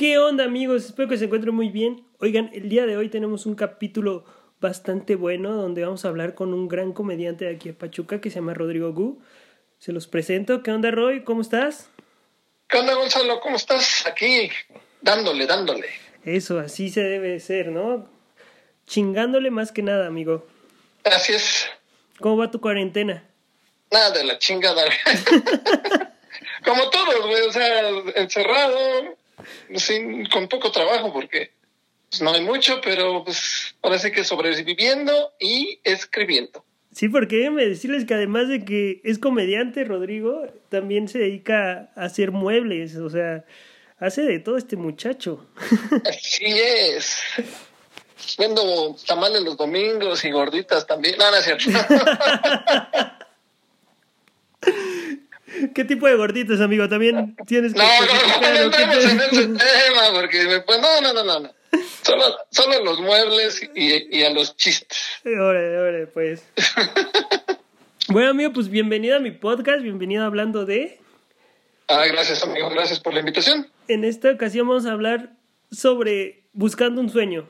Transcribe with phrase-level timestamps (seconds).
[0.00, 0.86] ¿Qué onda amigos?
[0.86, 2.06] Espero que se encuentren muy bien.
[2.20, 4.24] Oigan, el día de hoy tenemos un capítulo
[4.58, 8.30] bastante bueno donde vamos a hablar con un gran comediante de aquí de Pachuca que
[8.30, 9.20] se llama Rodrigo Gu.
[9.78, 10.62] Se los presento.
[10.62, 11.22] ¿Qué onda Roy?
[11.22, 11.90] ¿Cómo estás?
[12.66, 13.40] ¿Qué onda Gonzalo?
[13.40, 14.06] ¿Cómo estás?
[14.06, 14.50] Aquí
[15.02, 15.88] dándole, dándole.
[16.24, 18.08] Eso, así se debe ser, ¿no?
[18.86, 20.46] Chingándole más que nada, amigo.
[21.04, 21.68] Así es.
[22.20, 23.28] ¿Cómo va tu cuarentena?
[23.90, 24.82] Nada de la chingada.
[26.64, 27.86] Como todos, güey, o sea,
[28.16, 29.19] encerrado,
[29.76, 31.52] sin, con poco trabajo, porque
[32.08, 36.64] pues, no hay mucho, pero pues parece que sobreviviendo y escribiendo.
[36.92, 42.04] Sí, porque déjenme decirles que además de que es comediante, Rodrigo, también se dedica a
[42.04, 43.44] hacer muebles, o sea,
[43.98, 45.46] hace de todo este muchacho.
[46.04, 47.16] Así es.
[48.38, 51.16] Vendo tamales los domingos y gorditas también.
[51.18, 51.70] No, no es cierto.
[55.74, 56.88] ¿Qué tipo de gorditas, amigo?
[56.88, 57.78] También tienes que...
[57.78, 61.50] No, no, no, no en ese tema, porque pues, no, no, no, no.
[62.02, 64.98] Solo, solo los muebles y, y a los chistes.
[65.24, 66.44] Ore, ore, pues.
[68.08, 70.98] bueno, amigo, pues bienvenido a mi podcast, bienvenido hablando de...
[71.88, 73.68] Ah, gracias, amigo, gracias por la invitación.
[73.88, 75.32] En esta ocasión vamos a hablar
[75.70, 77.48] sobre buscando un sueño.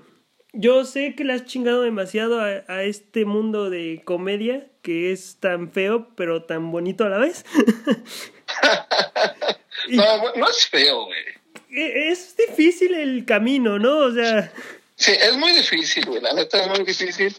[0.52, 5.36] Yo sé que le has chingado demasiado a, a, este mundo de comedia que es
[5.40, 7.44] tan feo pero tan bonito a la vez.
[9.88, 11.40] no, no es feo, güey.
[11.70, 13.98] Es difícil el camino, ¿no?
[13.98, 14.52] O sea.
[14.96, 16.20] Sí, es muy difícil, güey.
[16.20, 17.36] La neta es muy difícil.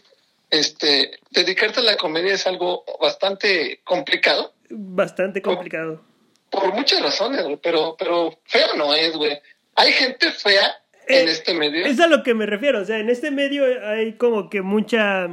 [0.50, 4.52] Este, dedicarte a la comedia es algo bastante complicado.
[4.70, 6.02] Bastante complicado.
[6.50, 7.58] Por, por muchas razones, güey.
[7.62, 9.38] Pero, pero feo no es, güey.
[9.74, 11.86] Hay gente fea en eh, este medio.
[11.86, 15.28] Es a lo que me refiero, o sea, en este medio hay como que mucha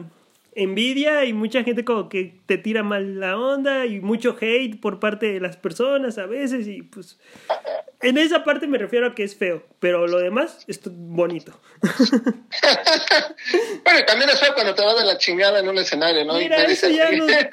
[0.62, 5.00] envidia y mucha gente como que te tira mal la onda y mucho hate por
[5.00, 7.18] parte de las personas a veces y pues
[8.02, 11.60] en esa parte me refiero a que es feo, pero lo demás es bonito.
[13.84, 16.36] bueno, también es feo cuando te vas de la chingada en un escenario, ¿no?
[16.36, 17.44] Mira, eso ya, no, ya,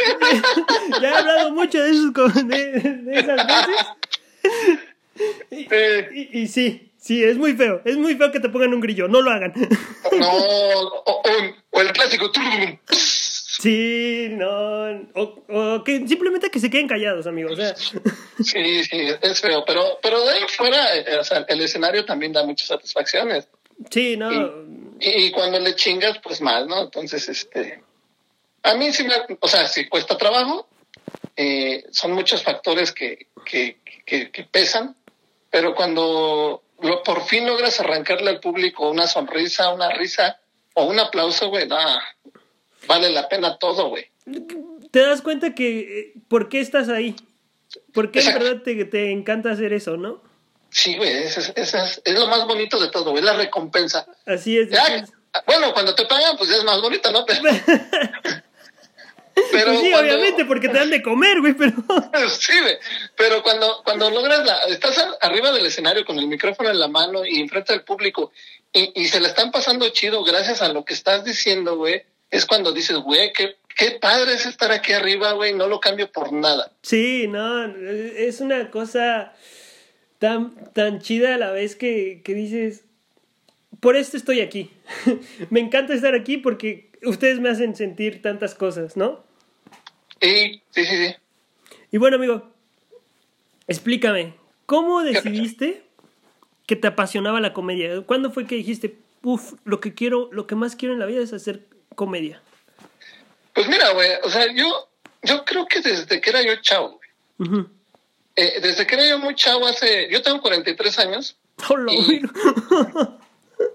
[1.00, 2.12] he hablado mucho de, esos,
[2.46, 3.86] de, de esas veces.
[5.50, 5.66] Y,
[6.12, 7.82] y, y sí, Sí, es muy feo.
[7.84, 9.06] Es muy feo que te pongan un grillo.
[9.06, 9.52] No lo hagan.
[10.18, 11.22] No, o,
[11.70, 12.32] o, el clásico.
[12.98, 15.08] Sí, no.
[15.14, 17.52] O, o, que simplemente que se queden callados, amigos.
[17.52, 17.76] O sea.
[17.76, 19.64] Sí, sí, es feo.
[19.64, 20.84] Pero, pero de ahí fuera,
[21.20, 23.46] o sea, el escenario también da muchas satisfacciones.
[23.88, 24.32] Sí, no.
[24.98, 26.82] Y, y cuando le chingas, pues mal, ¿no?
[26.82, 27.84] Entonces, este.
[28.64, 29.14] A mí sí me.
[29.38, 30.66] O sea, sí cuesta trabajo.
[31.36, 34.96] Eh, son muchos factores que, que, que, que pesan.
[35.50, 40.38] Pero cuando lo, por fin logras arrancarle al público una sonrisa, una risa
[40.74, 42.00] o un aplauso, güey, nah,
[42.86, 44.10] vale la pena todo, güey.
[44.90, 47.16] Te das cuenta que, ¿por qué estás ahí?
[47.92, 50.22] ¿Por qué en verdad te, te, encanta hacer eso, no?
[50.70, 54.06] Sí, güey, es, es, es, es, lo más bonito de todo, güey, la recompensa.
[54.26, 54.70] Así es.
[54.70, 55.06] Ya.
[55.46, 57.24] Bueno, cuando te pagan, pues es más bonito, ¿no?
[57.26, 57.40] Pero,
[59.52, 60.14] pero pues sí, cuando...
[60.14, 61.72] obviamente, porque te dan de comer, güey, pero...
[62.38, 62.52] sí,
[63.16, 64.56] pero cuando, cuando logras la...
[64.68, 68.32] Estás arriba del escenario con el micrófono en la mano y enfrente del público
[68.72, 72.46] y, y se la están pasando chido gracias a lo que estás diciendo, güey, es
[72.46, 76.32] cuando dices, güey, qué, qué padre es estar aquí arriba, güey, no lo cambio por
[76.32, 76.72] nada.
[76.82, 79.34] Sí, no, es una cosa
[80.18, 82.84] tan, tan chida a la vez que, que dices,
[83.80, 84.70] por esto estoy aquí.
[85.50, 89.25] me encanta estar aquí porque ustedes me hacen sentir tantas cosas, ¿no?
[90.20, 91.16] Sí, sí, sí, sí.
[91.90, 92.50] Y bueno, amigo,
[93.66, 94.34] explícame,
[94.66, 95.82] ¿cómo decidiste
[96.66, 98.02] que te apasionaba la comedia?
[98.02, 101.22] ¿Cuándo fue que dijiste, uff, lo que quiero, lo que más quiero en la vida
[101.22, 102.40] es hacer comedia?
[103.54, 104.88] Pues mira, güey, o sea, yo,
[105.22, 107.10] yo creo que desde que era yo chavo, güey.
[107.38, 107.68] Uh -huh.
[108.36, 111.36] eh, desde que era yo muy chavo, hace, yo tengo 43 años.
[111.68, 112.22] Hola, y,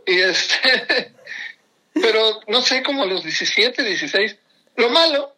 [0.11, 1.13] y este,
[1.93, 4.37] pero no sé, como a los 17, 16.
[4.77, 5.35] Lo malo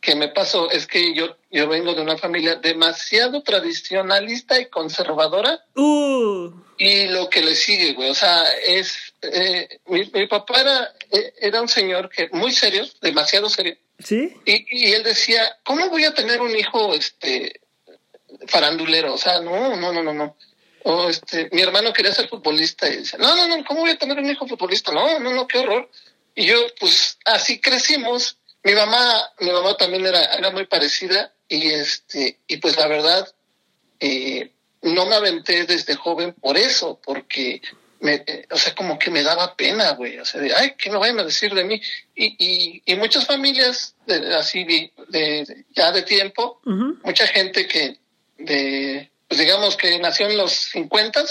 [0.00, 5.64] que me pasó es que yo, yo vengo de una familia demasiado tradicionalista y conservadora.
[5.74, 6.52] Uh.
[6.78, 8.96] Y lo que le sigue, güey, o sea, es...
[9.22, 10.94] Eh, mi, mi, papá era,
[11.40, 13.76] era un señor que muy serio, demasiado serio.
[13.98, 14.34] ¿Sí?
[14.46, 17.60] Y, y él decía, ¿cómo voy a tener un hijo este
[18.46, 19.14] farandulero?
[19.14, 20.36] O sea, no, no, no, no, no.
[20.84, 23.98] O este, mi hermano quería ser futbolista y decía, no, no, no, ¿cómo voy a
[23.98, 24.92] tener un hijo futbolista?
[24.92, 25.90] No, no, no, qué horror.
[26.34, 28.38] Y yo, pues, así crecimos.
[28.64, 33.26] Mi mamá, mi mamá también era, era muy parecida y este, y pues la verdad,
[34.00, 34.52] eh,
[34.82, 37.60] no me aventé desde joven por eso, porque
[38.00, 40.96] me, o sea, como que me daba pena, güey, o sea, de, ay, ¿qué me
[40.98, 41.80] vayan a decir de mí?
[42.14, 46.98] Y, y, y muchas familias, de, así, de, de, ya de tiempo, uh -huh.
[47.04, 47.98] mucha gente que,
[48.38, 51.24] de, pues digamos que nació en los 50,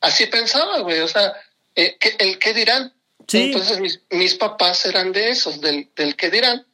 [0.00, 1.32] así pensaba, güey, o sea,
[1.74, 2.92] eh, ¿qué- el qué dirán.
[3.26, 3.44] Sí.
[3.44, 6.66] Entonces mis, mis papás eran de esos, del, del qué dirán.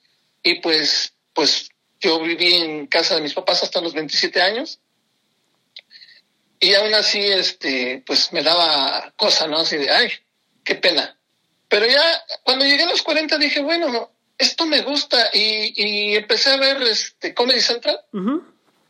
[0.49, 1.69] Y pues, pues
[2.01, 4.81] yo viví en casa de mis papás hasta los 27 años.
[6.61, 9.59] Y aún así, este, pues me daba cosa, ¿no?
[9.59, 10.11] Así de, ay,
[10.65, 11.17] qué pena.
[11.69, 12.03] Pero ya
[12.45, 15.31] cuando llegué a los 40 dije, bueno, esto me gusta.
[15.33, 18.01] Y, y empecé a ver este, Comedy Central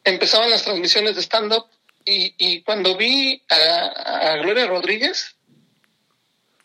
[0.05, 1.67] empezaban las transmisiones de stand-up
[2.05, 5.37] y, y cuando vi a, a Gloria Rodríguez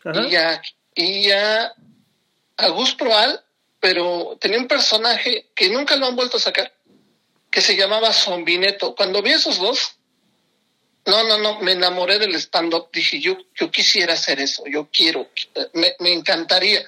[0.04, 0.62] y a,
[0.94, 1.72] y a,
[2.56, 3.42] a Gus Proal,
[3.84, 6.72] pero tenía un personaje que nunca lo han vuelto a sacar,
[7.50, 8.94] que se llamaba Zombineto.
[8.94, 9.96] Cuando vi esos dos,
[11.04, 12.88] no, no, no, me enamoré del stand-up.
[12.90, 15.28] Dije, yo, yo quisiera hacer eso, yo quiero,
[15.74, 16.82] me, me encantaría.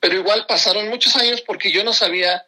[0.00, 2.46] Pero igual pasaron muchos años porque yo no sabía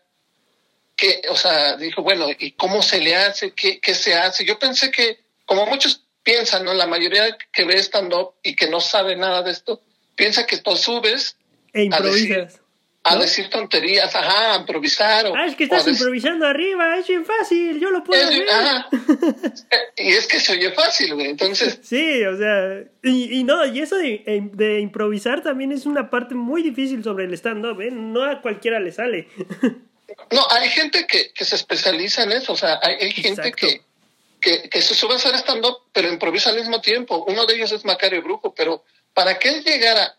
[0.96, 3.52] que, o sea, dijo, bueno, ¿y cómo se le hace?
[3.52, 4.46] ¿Qué, qué se hace?
[4.46, 6.72] Yo pensé que, como muchos piensan, ¿no?
[6.72, 9.82] La mayoría que ve stand-up y que no sabe nada de esto,
[10.16, 11.36] piensa que tú subes
[11.74, 12.54] E improvisas.
[12.54, 12.69] a
[13.14, 13.20] ¿No?
[13.20, 15.26] decir tonterías, ajá, a improvisar.
[15.26, 18.04] O, Ah, es que o estás a decir- improvisando arriba, es bien fácil, yo lo
[18.04, 18.50] puedo Es- hacer.
[18.50, 18.88] ajá.
[19.96, 21.28] y es que se oye fácil, güey.
[21.28, 26.10] Entonces, Sí, o sea, y, y no, y eso de, de improvisar también es una
[26.10, 27.90] parte muy difícil sobre el stand-up, ¿eh?
[27.90, 29.28] No a cualquiera le sale.
[30.30, 33.80] no, hay gente que, que se especializa en eso, o sea, hay, hay gente que,
[34.40, 37.24] que, que se sube a hacer stand-up, pero improvisa al mismo tiempo.
[37.26, 40.16] Uno de ellos es Macario Brujo, pero para que él llegara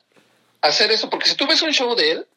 [0.62, 2.28] a hacer eso, porque si tú ves un show de él,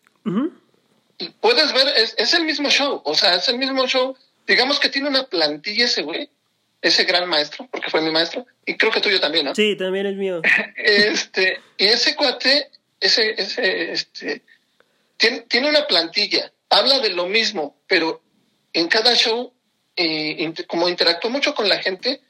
[1.19, 4.17] Y puedes ver, es, es el mismo show, o sea, es el mismo show.
[4.47, 6.29] Digamos que tiene una plantilla ese güey,
[6.83, 9.55] ese gran maestro, porque fue mi maestro, y creo que tuyo también, ¿no?
[9.55, 10.43] Sí, también es mío.
[10.77, 14.43] Este, y ese cuate, ese, ese, este,
[15.17, 18.23] tiene, tiene una plantilla, habla de lo mismo, pero
[18.73, 19.53] en cada show,
[19.97, 22.21] eh, como interactúa mucho con la gente,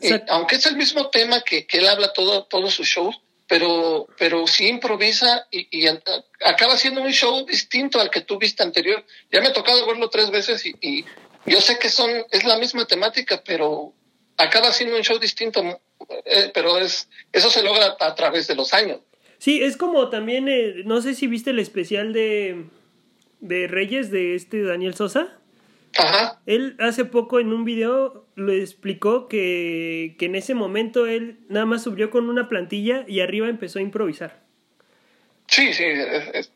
[0.00, 3.20] eh, aunque es el mismo tema que, que él habla todo, todos sus shows,
[3.50, 5.88] pero, pero sí improvisa y, y
[6.44, 9.04] acaba siendo un show distinto al que tú viste anterior.
[9.32, 11.04] Ya me ha tocado verlo tres veces y, y
[11.46, 13.92] yo sé que son, es la misma temática, pero
[14.36, 15.62] acaba siendo un show distinto,
[16.26, 19.00] eh, pero es, eso se logra a través de los años.
[19.38, 22.66] Sí, es como también, eh, no sé si viste el especial de,
[23.40, 25.39] de Reyes de este Daniel Sosa.
[25.98, 26.40] Ajá.
[26.46, 31.66] Él hace poco en un video lo explicó que, que en ese momento él nada
[31.66, 34.40] más subió con una plantilla y arriba empezó a improvisar.
[35.50, 35.82] Sí, sí,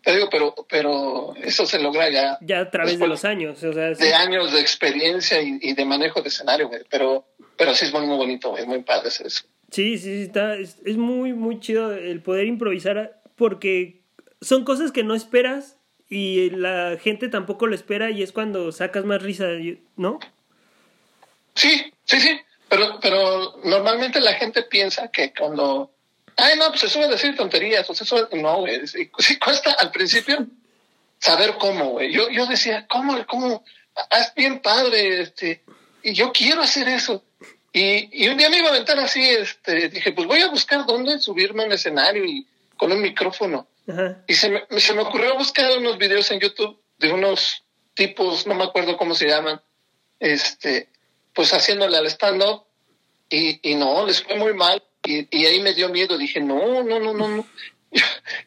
[0.02, 3.60] te digo, pero, pero eso se logra ya Ya a través de los años.
[3.64, 4.04] O sea, sí.
[4.04, 6.82] de años de experiencia y, y de manejo de escenario, güey.
[6.88, 7.26] Pero,
[7.56, 9.46] pero sí es muy, muy bonito, es muy padre hacer eso.
[9.72, 14.04] Sí, sí, sí, está, es, es muy, muy chido el poder improvisar porque
[14.40, 15.76] son cosas que no esperas
[16.08, 19.46] y la gente tampoco lo espera y es cuando sacas más risa,
[19.96, 20.18] ¿no?
[21.54, 25.90] Sí, sí, sí, pero, pero normalmente la gente piensa que cuando,
[26.36, 29.38] ay, no, pues se sube a decir tonterías, o se sube, no, güey, sí, sí
[29.38, 30.46] cuesta al principio
[31.18, 32.12] saber cómo, güey.
[32.12, 33.64] Yo, yo decía, ¿cómo, cómo?
[34.10, 35.62] Es bien padre, este,
[36.02, 37.22] y yo quiero hacer eso.
[37.72, 40.84] Y, y un día me iba a aventar así, este, dije, pues voy a buscar
[40.86, 43.66] dónde subirme a un escenario y con un micrófono.
[44.26, 47.64] Y se me, se me ocurrió buscar unos videos en YouTube de unos
[47.94, 49.60] tipos, no me acuerdo cómo se llaman,
[50.18, 50.88] este,
[51.34, 52.64] pues haciéndole al stand-up
[53.28, 56.82] y, y no, les fue muy mal y, y ahí me dio miedo, dije, no,
[56.82, 57.46] no, no, no, no,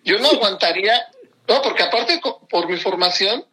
[0.03, 1.07] yo, no aguantaría,
[1.47, 3.45] no, porque aparte por mi formación,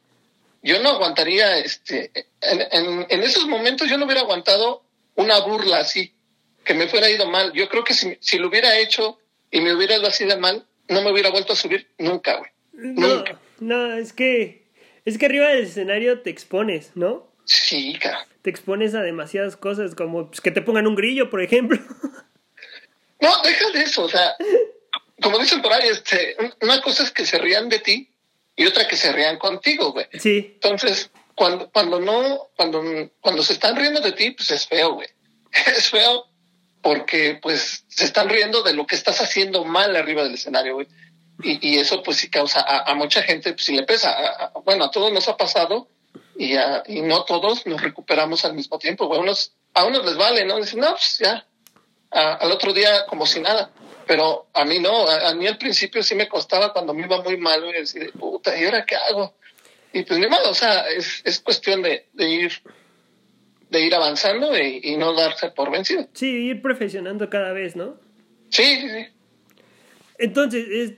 [0.63, 2.11] yo no aguantaría, este,
[2.41, 4.83] en, en, en esos momentos yo no hubiera aguantado
[5.17, 6.15] una burla así,
[6.65, 9.19] que me fuera ido mal, yo creo que si, si lo hubiera hecho
[9.51, 12.51] y me hubiera ido así de mal, no me hubiera vuelto a subir nunca, güey.
[12.73, 13.39] No, Nunca.
[13.61, 14.65] no, es que
[15.05, 17.31] es que arriba del escenario te expones, ¿no?
[17.45, 18.27] Sí, cara.
[18.43, 21.79] Te expones a demasiadas cosas como pues, que te pongan un grillo, por ejemplo.
[23.21, 24.35] No, deja de eso, o sea,
[25.23, 28.11] como dicen por ahí, este, una cosa es que se rían de ti
[28.55, 30.07] y otra que se rían contigo, güey.
[30.19, 32.83] Sí, Entonces, cuando, cuando no, cuando,
[33.21, 35.09] cuando se están riendo de ti, pues es feo, güey.
[35.75, 36.27] Es feo
[36.85, 40.87] porque, pues, se están riendo de lo que estás haciendo mal arriba del escenario, güey.
[41.43, 44.53] Y, y eso, pues, sí causa a, mucha gente, pues, sí le pesa.
[44.65, 45.89] Bueno, a todos nos ha pasado
[46.39, 49.07] y, a- y no todos nos recuperamos al mismo tiempo.
[49.07, 50.59] Unos, a unos les vale, ¿no?
[50.59, 51.45] Dicen, no, pues, ya.
[52.11, 53.71] Al otro día, como si nada.
[54.07, 57.23] Pero a mí no, a, a mí al principio sí me costaba cuando me iba
[57.23, 59.35] muy mal, güey, decir, puta, ¿y ahora qué hago?
[59.95, 62.63] Y pues ni modo, o sea, es, es cuestión de, de ir
[63.75, 66.09] de ir avanzando y, y no darse por vencido.
[66.15, 67.97] sí, ir perfeccionando cada vez, ¿no?
[68.49, 69.07] Sí, sí, sí.
[70.19, 70.93] Entonces, es-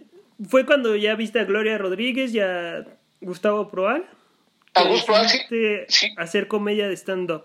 [0.49, 2.85] fue cuando ya viste a Gloria Rodríguez y a
[3.21, 4.06] Gustavo Proal.
[4.75, 5.26] A que Gus Proal,
[5.88, 6.09] sí.
[6.18, 7.45] hacer comedia de stand-up.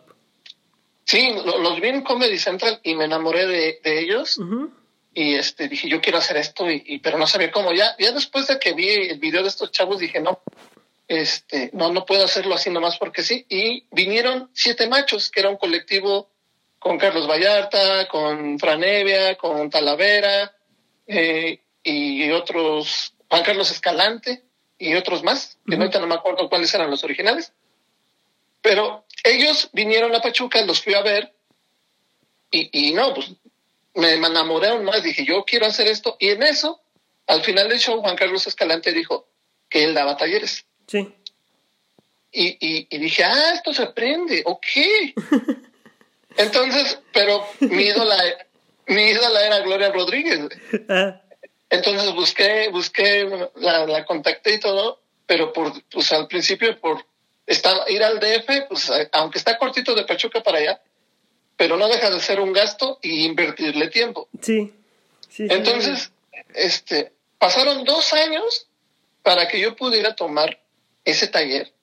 [1.05, 4.38] Sí, lo- los vi en Comedy Central y me enamoré de, de ellos.
[5.13, 8.47] Y este dije yo quiero hacer esto y, pero no sabía cómo ya ya después
[8.47, 10.39] de que vi el video de estos chavos dije no
[11.20, 15.50] este no no puedo hacerlo así nomás porque sí y vinieron siete machos que era
[15.50, 16.30] un colectivo
[16.80, 20.56] con Carlos Vallarta con Franevia con Talavera
[21.08, 24.44] eh, y otros Juan Carlos Escalante
[24.77, 27.53] y otros más que ahorita no me acuerdo cuáles eran los originales
[28.62, 31.34] pero ellos vinieron a Pachuca los fui a ver
[32.51, 33.32] y, y no pues
[33.94, 36.15] me enamoré aún más, dije, yo quiero hacer esto.
[36.20, 36.82] Y en eso,
[37.27, 39.27] al final del show, Juan Carlos Escalante dijo
[39.70, 40.65] que él daba talleres.
[40.91, 41.07] Sí.
[42.33, 44.65] Y, y, dije, ah, esto se aprende, ok.
[46.38, 48.17] Entonces, pero mi ídola,
[48.88, 50.50] mi ídola era Gloria Rodríguez.
[50.89, 51.21] Ah.
[51.69, 57.05] Entonces busqué, busqué, la, la, contacté y todo, pero por, pues al principio por
[57.45, 60.81] estar, ir al DF, pues aunque está cortito de Pachuca para allá,
[61.55, 64.27] pero no deja de ser un gasto y invertirle tiempo.
[64.41, 64.74] Sí.
[65.29, 66.12] sí Entonces,
[66.53, 68.67] este, pasaron dos años
[69.24, 70.61] para que yo pudiera tomar
[71.05, 71.74] ese taller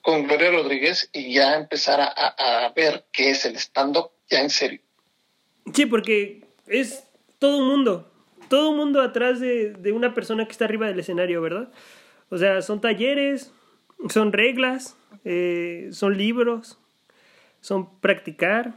[0.00, 4.80] con Gloria Rodríguez y ya empezar a, ver qué es el stand-up ya en serio.
[5.72, 7.04] Sí, porque es
[7.38, 8.12] todo un mundo,
[8.48, 11.70] todo un mundo atrás de, de una persona que está arriba del escenario, ¿verdad?
[12.30, 13.52] O sea, son talleres,
[14.08, 16.78] son reglas, eh, son libros,
[17.60, 18.74] son practicar.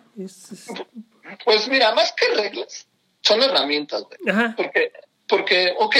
[1.43, 2.87] Pues mira, más que reglas,
[3.21, 4.19] son herramientas, güey.
[4.55, 4.91] Porque,
[5.27, 5.95] porque, ok,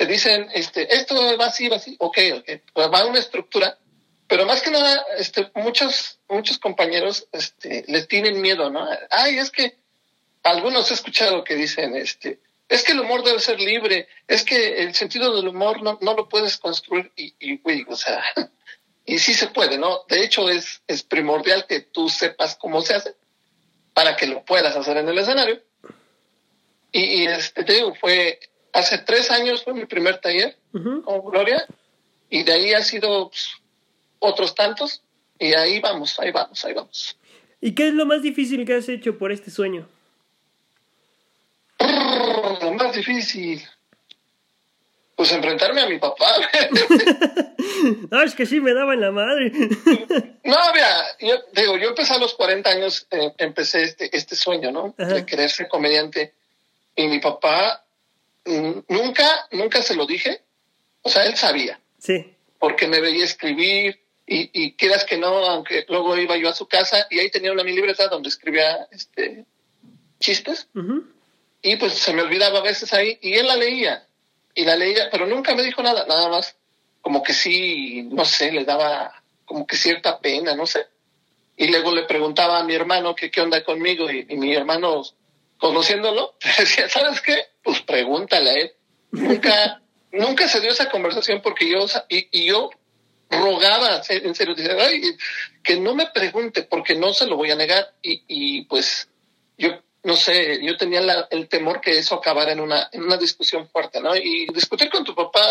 [0.00, 3.76] te dicen, este, esto va así, va así, ok, ok, pues va una estructura,
[4.26, 8.88] pero más que nada, este, muchos, muchos compañeros, este, les tienen miedo, ¿no?
[9.10, 9.76] Ay, es que
[10.42, 14.84] algunos he escuchado que dicen, este, es que el humor debe ser libre, es que
[14.84, 18.24] el sentido del humor no, no lo puedes construir y, y güey, o sea,
[19.04, 20.04] y sí se puede, ¿no?
[20.08, 23.16] De hecho, es, es primordial que tú sepas cómo se hace
[23.92, 25.60] para que lo puedas hacer en el escenario.
[26.90, 28.40] Y, este, te digo, fue
[28.72, 31.66] hace tres años fue mi primer taller con Gloria
[32.28, 33.50] y de ahí ha sido pues,
[34.18, 35.02] otros tantos
[35.38, 37.16] y ahí vamos, ahí vamos, ahí vamos.
[37.60, 39.88] ¿Y qué es lo más difícil que has hecho por este sueño?
[41.78, 43.62] Lo más difícil.
[45.16, 46.26] Pues enfrentarme a mi papá.
[48.10, 49.50] no, es que sí me daba en la madre.
[50.44, 54.70] no, mira, yo digo, yo empecé a los 40 años, eh, empecé este, este sueño,
[54.70, 54.94] ¿no?
[54.96, 56.32] De querer ser comediante.
[56.96, 57.84] Y mi papá
[58.88, 60.42] nunca, nunca se lo dije.
[61.02, 61.80] O sea, él sabía.
[61.98, 62.36] Sí.
[62.58, 66.68] Porque me veía escribir y, y quieras que no, aunque luego iba yo a su
[66.68, 69.46] casa y ahí tenía una mi libreta donde escribía este
[70.20, 70.68] chistes.
[71.62, 74.06] Y pues se me olvidaba a veces ahí y él la leía
[74.54, 76.56] y la leía, pero nunca me dijo nada, nada más
[77.00, 80.86] como que sí, no sé, le daba como que cierta pena, no sé.
[81.56, 85.02] Y luego le preguntaba a mi hermano que qué onda conmigo y, mi hermano,
[85.58, 87.46] conociéndolo, decía, ¿sabes qué?
[87.62, 88.72] Pues pregúntale a él.
[89.10, 92.70] Nunca, nunca se dio esa conversación porque yo, y, y yo
[93.30, 95.16] rogaba, en serio, dice, ay,
[95.62, 97.94] que no me pregunte porque no se lo voy a negar.
[98.02, 99.08] Y, y pues
[99.56, 101.00] yo no sé, yo tenía
[101.30, 104.16] el temor que eso acabara en una, en una discusión fuerte, ¿no?
[104.16, 105.46] Y discutir con tu papá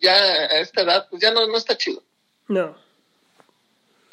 [0.00, 2.02] ya a esta edad, pues ya no, no está chido.
[2.48, 2.76] No.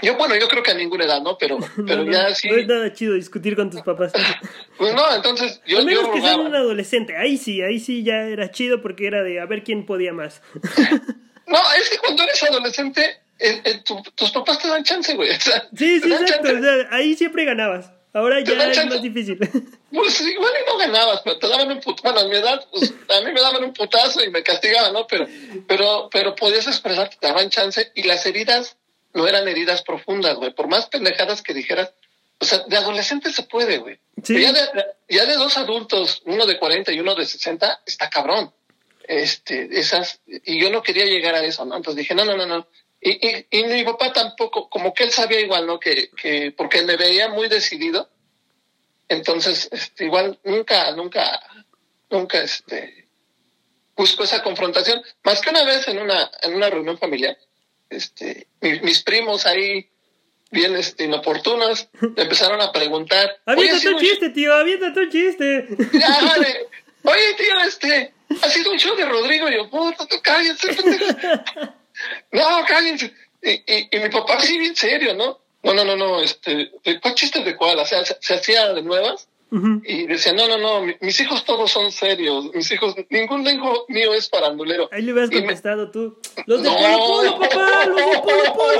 [0.02, 1.38] Yo, bueno, yo creo que a ninguna edad, ¿no?
[1.38, 2.50] Pero, pero ya sí.
[2.50, 4.14] No es nada chido discutir con tus papás.
[4.78, 5.80] pues no, entonces yo.
[5.80, 7.16] Al menos que sean un adolescente.
[7.18, 10.42] Ahí sí, ahí sí ya era chido porque era de a ver quién podía más.
[11.48, 13.22] no, es que cuando eres adolescente,
[14.16, 15.30] tus papás te dan chance, güey.
[15.34, 16.50] sí, sí, exacto.
[16.58, 17.92] O sea, ahí siempre ganabas.
[18.12, 19.38] Ahora ya es más difícil.
[19.92, 22.12] Pues igual y no ganabas, pero te daban un putazo.
[22.12, 25.06] Bueno, a mi edad, pues, a mí me daban un putazo y me castigaban, ¿no?
[25.06, 25.28] Pero,
[25.68, 28.79] pero, pero podías expresarte, te daban chance y las heridas
[29.14, 30.54] no eran heridas profundas, güey.
[30.54, 31.94] Por más pendejadas que dijeras,
[32.40, 34.00] o sea, de adolescente se puede, güey.
[34.16, 38.54] Ya, de, ya de dos adultos, uno de 40 y uno de 60, está cabrón.
[39.04, 41.76] Este, esas, y yo no quería llegar a eso, ¿no?
[41.76, 42.68] Entonces dije, no, no, no, no.
[43.02, 45.80] Y, y, y, mi papá tampoco, como que él sabía igual, ¿no?
[45.80, 48.10] Que, que porque me veía muy decidido.
[49.08, 51.42] Entonces, este, igual nunca, nunca,
[52.10, 53.08] nunca, este,
[53.96, 55.02] busco esa confrontación.
[55.24, 57.38] Más que una vez en una, en una reunión familiar,
[57.90, 59.90] este, mis, primos ahí,
[60.52, 63.40] bien, este, inoportunos, empezaron a preguntar.
[63.46, 65.68] Avienta tu chiste, tío, avienta tu chiste.
[65.94, 66.68] Ya, vale.
[67.04, 69.50] Oye, tío, este, ha sido un show de Rodrigo.
[69.50, 70.68] Y yo, puta, tú cállate,
[72.32, 73.14] no, cállense.
[73.42, 75.40] Y, y, y, mi papá sí, bien serio, ¿no?
[75.64, 77.80] No, no, no, no, este, ¿cuál chiste de cuál?
[77.80, 81.92] O sea, se, hacía de nuevas y decía, no, no, no, mis hijos todos son
[81.92, 84.90] serios, mis hijos, ningún hijo mío es farandulero.
[84.92, 88.80] Ahí le hubieras contestado tú, los de Polo Polo, papá, los de Polo Polo.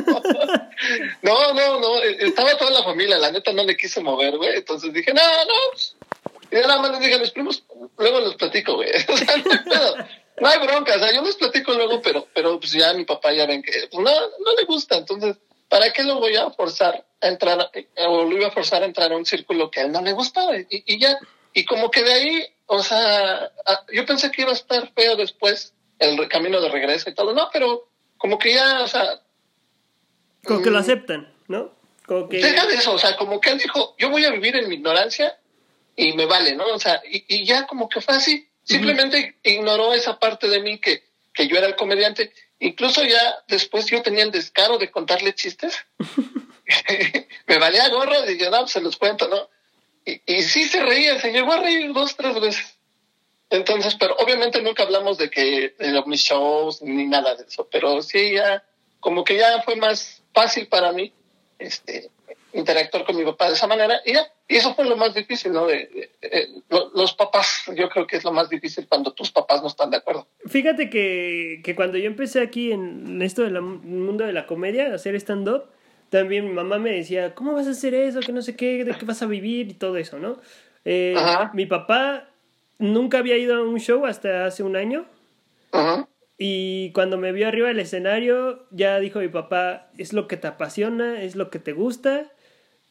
[1.22, 4.90] no, no, no, estaba toda la familia, la neta no le quise mover, güey, entonces
[4.92, 7.64] dije, no, no, Y nada más les dije a mis primos,
[7.98, 8.90] luego los platico, güey.
[9.08, 9.96] O sea, no, hay pedo.
[10.40, 13.32] No hay bronca, o sea, yo les platico luego, pero, pero pues ya mi papá
[13.34, 15.36] ya ven que pues, no, no le gusta, entonces,
[15.70, 18.86] ¿para qué lo voy a forzar a entrar, eh, o lo iba a forzar a
[18.86, 20.54] entrar a un círculo que a él no le gustaba?
[20.58, 21.18] Y, y ya,
[21.54, 25.16] y como que de ahí, o sea, a- yo pensé que iba a estar feo
[25.16, 29.20] después el camino de regreso y todo, no, pero como que ya, o sea,
[30.44, 30.82] Como que lo Mm.
[30.82, 31.72] aceptan, ¿no?
[32.06, 32.38] Como que...
[32.38, 34.74] Deja de eso, o sea, como que él dijo, yo voy a vivir en mi
[34.76, 35.38] ignorancia
[35.96, 36.64] y me vale, ¿no?
[36.66, 38.48] O sea, y, y ya como que fue así.
[38.64, 42.32] Simplemente ignoró esa parte de mí que, que yo era el comediante.
[42.58, 45.74] Incluso ya después yo tenía el descaro de contarle chistes.
[47.46, 49.48] me valía gorro y yo, no, pues se los cuento, ¿no?
[50.04, 52.76] Y, y sí se reía, se llegó a reír dos, tres veces.
[53.50, 57.68] Entonces, pero obviamente nunca hablamos de que de los- mis shows ni nada de eso,
[57.70, 58.64] pero sí ya,
[59.00, 61.12] como que ya fue más fácil para mí
[61.58, 62.10] este,
[62.52, 65.52] interactuar con mi papá de esa manera y ya, y eso fue lo más difícil,
[65.52, 65.66] ¿no?
[65.66, 65.76] De,
[66.20, 69.62] de- de- lo- los papás, yo creo que es lo más difícil cuando tus papás
[69.62, 70.26] no están de acuerdo.
[70.46, 75.14] Fíjate que, que cuando yo empecé aquí en esto del mundo de la comedia, hacer
[75.16, 75.64] stand-up,
[76.08, 78.18] también mi mamá me decía, ¿cómo vas a hacer eso?
[78.20, 80.40] Que no sé qué, de qué vas a vivir y todo eso, ¿no?
[80.84, 81.14] Eh,
[81.54, 82.28] mi papá
[82.78, 85.04] nunca había ido a un show hasta hace un año
[85.72, 86.08] Ajá.
[86.38, 90.46] y cuando me vio arriba del escenario ya dijo mi papá, es lo que te
[90.48, 92.32] apasiona, es lo que te gusta,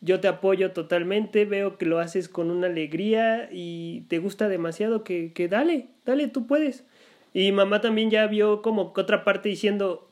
[0.02, 5.04] yo te apoyo totalmente, veo que lo haces con una alegría y te gusta demasiado,
[5.04, 6.84] que, que dale, dale, tú puedes.
[7.34, 10.10] Y mamá también ya vio como que otra parte diciendo,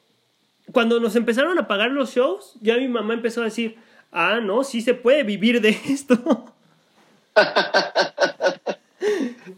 [0.71, 3.77] cuando nos empezaron a pagar los shows, ya mi mamá empezó a decir,
[4.11, 6.53] ah, no, sí se puede vivir de esto.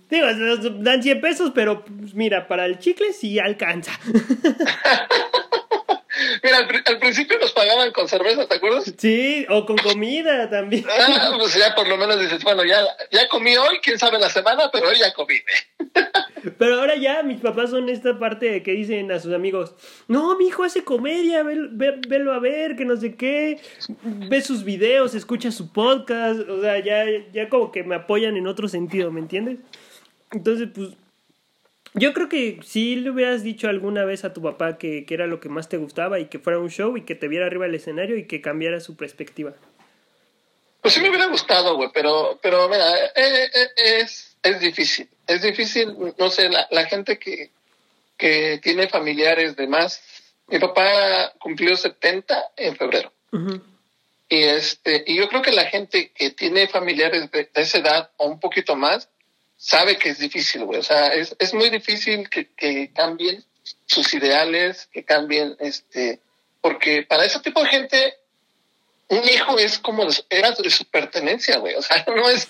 [0.09, 0.27] Digo,
[0.79, 3.91] dan 100 pesos, pero pues, mira, para el chicle sí alcanza.
[6.43, 8.93] Mira, al, al principio nos pagaban con cerveza, ¿te acuerdas?
[8.97, 10.85] sí, o con comida también.
[10.89, 14.29] Ah, pues ya por lo menos dices, bueno, ya, ya comí hoy, quién sabe la
[14.29, 15.35] semana, pero hoy ya comí.
[16.57, 19.75] Pero ahora ya mis papás son esta parte de que dicen a sus amigos,
[20.07, 23.59] no, mi hijo hace comedia, vel- ve- velo a ver, que no sé qué,
[24.03, 28.47] ve sus videos, escucha su podcast, o sea, ya, ya como que me apoyan en
[28.47, 29.57] otro sentido, ¿me entiendes?
[30.31, 30.89] Entonces, pues,
[31.93, 35.27] yo creo que si le hubieras dicho alguna vez a tu papá que, que era
[35.27, 37.65] lo que más te gustaba y que fuera un show y que te viera arriba
[37.65, 39.53] del escenario y que cambiara su perspectiva.
[40.81, 45.09] Pues sí me hubiera gustado, güey, pero, pero mira, eh, eh, es, es difícil.
[45.27, 47.51] Es difícil, no sé, la, la gente que,
[48.17, 50.01] que tiene familiares de más.
[50.47, 53.11] Mi papá cumplió 70 en febrero.
[54.29, 58.11] Y este, y yo creo que la gente que tiene familiares de, de esa edad
[58.17, 59.09] o un poquito más,
[59.59, 60.79] sabe que es difícil, güey.
[60.79, 63.43] O sea, es, es muy difícil que, que cambien
[63.85, 66.21] sus ideales, que cambien, este,
[66.61, 68.13] porque para ese tipo de gente,
[69.09, 71.75] un hijo es como, era de su pertenencia, güey.
[71.75, 72.47] O sea, no es,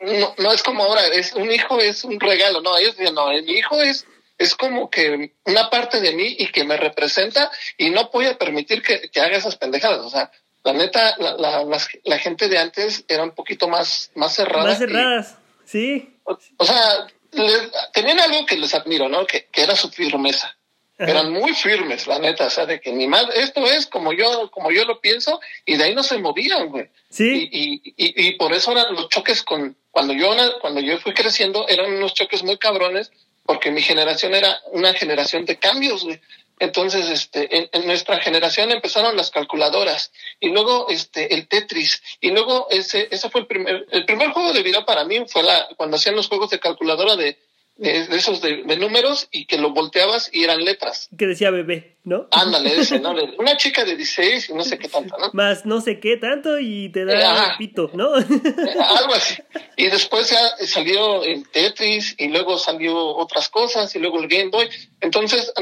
[0.00, 3.28] no, no es como ahora, es, un hijo es un regalo, no, ellos dicen, no,
[3.28, 4.04] mi hijo es,
[4.36, 8.36] es como que una parte de mí y que me representa y no voy a
[8.36, 10.00] permitir que, que haga esas pendejadas.
[10.00, 10.32] O sea,
[10.64, 14.64] la neta, la, la, la gente de antes era un poquito más, más cerrada.
[14.70, 16.16] Más y- cerradas, sí.
[16.24, 19.26] o, o sea, les- tenían algo que les admiro, ¿no?
[19.26, 20.56] Que, que era su firmeza.
[20.96, 21.10] Ajá.
[21.10, 24.48] Eran muy firmes, la neta, o sea, de que mi madre, esto es como yo,
[24.52, 26.86] como yo lo pienso, y de ahí no se movían, güey.
[27.10, 30.96] Sí, Y, y, y, y por eso eran los choques con, cuando yo, cuando yo
[31.00, 33.10] fui creciendo, eran unos choques muy cabrones,
[33.44, 36.20] porque mi generación era una generación de cambios, güey.
[36.58, 42.02] Entonces, este, en, en nuestra generación empezaron las calculadoras y luego, este, el Tetris.
[42.20, 45.42] Y luego ese, ese fue el primer, el primer juego de video para mí fue
[45.42, 47.38] la, cuando hacían los juegos de calculadora de,
[47.76, 51.08] de, de esos de, de números y que lo volteabas y eran letras.
[51.18, 52.28] que decía bebé, ¿no?
[52.30, 53.12] Ándale, ese, ¿no?
[53.38, 55.30] Una chica de 16 y no sé qué tanto, ¿no?
[55.32, 57.58] Más no sé qué tanto y te da Ajá.
[57.58, 58.14] pito, ¿no?
[58.14, 59.42] Algo así.
[59.76, 64.50] Y después ya salió el Tetris y luego salió otras cosas y luego el Game
[64.50, 64.68] Boy.
[65.00, 65.52] Entonces,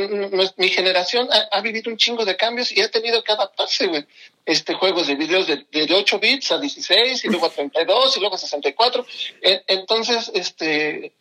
[0.59, 4.05] mi generación ha, ha vivido un chingo de cambios y ha tenido que adaptarse, güey.
[4.45, 8.21] Este, juegos de videos de, de 8 bits a 16 y luego a 32 y
[8.21, 9.07] luego a 64.
[9.41, 11.13] En- Entonces, este,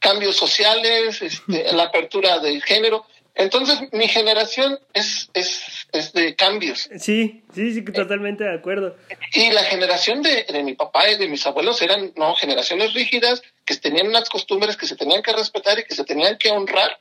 [0.00, 3.06] cambios sociales, este, la apertura del género.
[3.36, 6.90] Entonces, mi generación es, es, es de cambios.
[6.98, 8.96] sí, sí, sí, totalmente de acuerdo.
[9.32, 13.42] Y la generación de, de mi papá y de mis abuelos eran no generaciones rígidas
[13.64, 16.98] que tenían unas costumbres que se tenían que respetar y que se tenían que honrar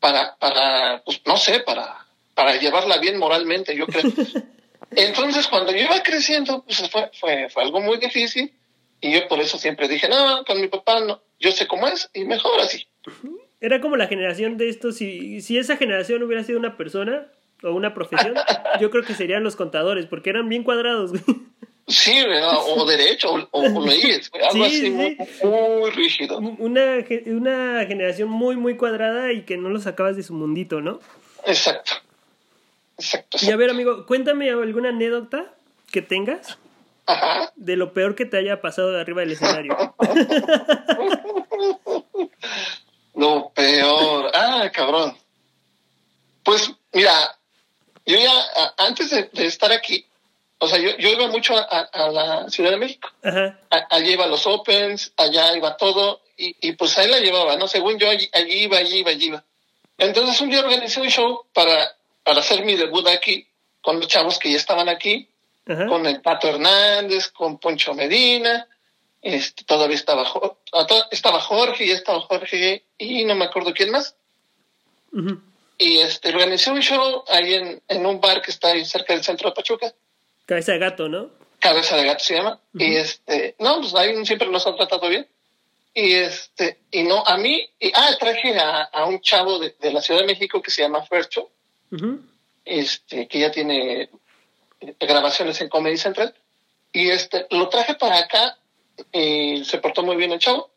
[0.00, 4.12] para, para pues no sé, para, para llevarla bien moralmente, yo creo.
[4.90, 8.52] Entonces, cuando yo iba creciendo, pues fue, fue, fue algo muy difícil
[9.02, 12.08] y yo por eso siempre dije, no, con mi papá no, yo sé cómo es
[12.14, 12.86] y mejor así.
[13.60, 17.26] Era como la generación de estos, si, si esa generación hubiera sido una persona
[17.64, 18.34] o una profesión,
[18.80, 21.10] yo creo que serían los contadores, porque eran bien cuadrados.
[21.88, 22.24] Sí,
[22.76, 24.90] o derecho, o, o leyes, algo Sí, así sí.
[24.90, 26.38] muy, muy rígido.
[26.38, 31.00] Una, una generación muy, muy cuadrada y que no lo sacabas de su mundito, ¿no?
[31.44, 31.92] Exacto.
[32.98, 33.38] Exacto.
[33.42, 35.52] Y a ver, amigo, cuéntame alguna anécdota
[35.90, 36.56] que tengas
[37.12, 37.52] Ajá.
[37.56, 39.76] de lo peor que te haya pasado de arriba del escenario.
[43.14, 44.30] Lo peor.
[44.34, 45.16] Ah, cabrón.
[46.42, 47.36] Pues, mira,
[48.06, 50.04] yo ya, antes de, de estar aquí,
[50.58, 53.08] o sea, yo, yo iba mucho a, la Ciudad de México.
[53.22, 53.58] Ajá.
[53.70, 57.56] A- allí iba a los Opens, allá iba todo, y, y pues ahí la llevaba,
[57.56, 57.68] ¿no?
[57.68, 59.44] Según yo, allí, allí iba, allí iba, allí iba.
[59.98, 61.94] Entonces un día organizé un show para,
[62.24, 63.46] para hacer mi debut aquí,
[63.82, 65.28] con los chavos que ya estaban aquí,
[65.66, 65.86] Ajá.
[65.86, 68.66] con el Pato Hernández, con Poncho Medina,
[69.20, 70.24] este, todavía estaba,
[70.72, 74.16] ah, estaba Jorge, ya estaba Jorge, y no me acuerdo quién más.
[75.78, 79.22] Y este, organizé un show ahí en, en un bar que está ahí cerca del
[79.22, 79.94] centro de Pachuca,
[80.46, 81.30] Cabeza de gato, ¿no?
[81.60, 85.26] Cabeza de Gato se llama, y este, no, pues ahí siempre nos han tratado bien.
[85.94, 89.92] Y este, y no, a mí, y, ah, traje a, a un chavo de, de
[89.92, 91.50] la Ciudad de México que se llama Fercho,
[92.64, 94.08] este, que ya tiene
[95.00, 96.34] grabaciones en Comedy Central,
[96.92, 98.58] y este, lo traje para acá
[99.12, 100.70] y se portó muy bien el chavo.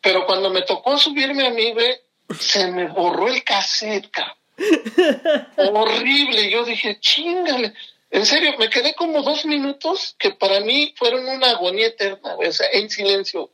[0.00, 1.96] Pero cuando me tocó subirme a mí, güey,
[2.38, 4.10] se me borró el cassette.
[5.56, 6.50] Horrible.
[6.50, 7.74] Yo dije, chingale.
[8.10, 12.48] En serio, me quedé como dos minutos que para mí fueron una agonía eterna, güey.
[12.48, 13.50] O sea, en silencio.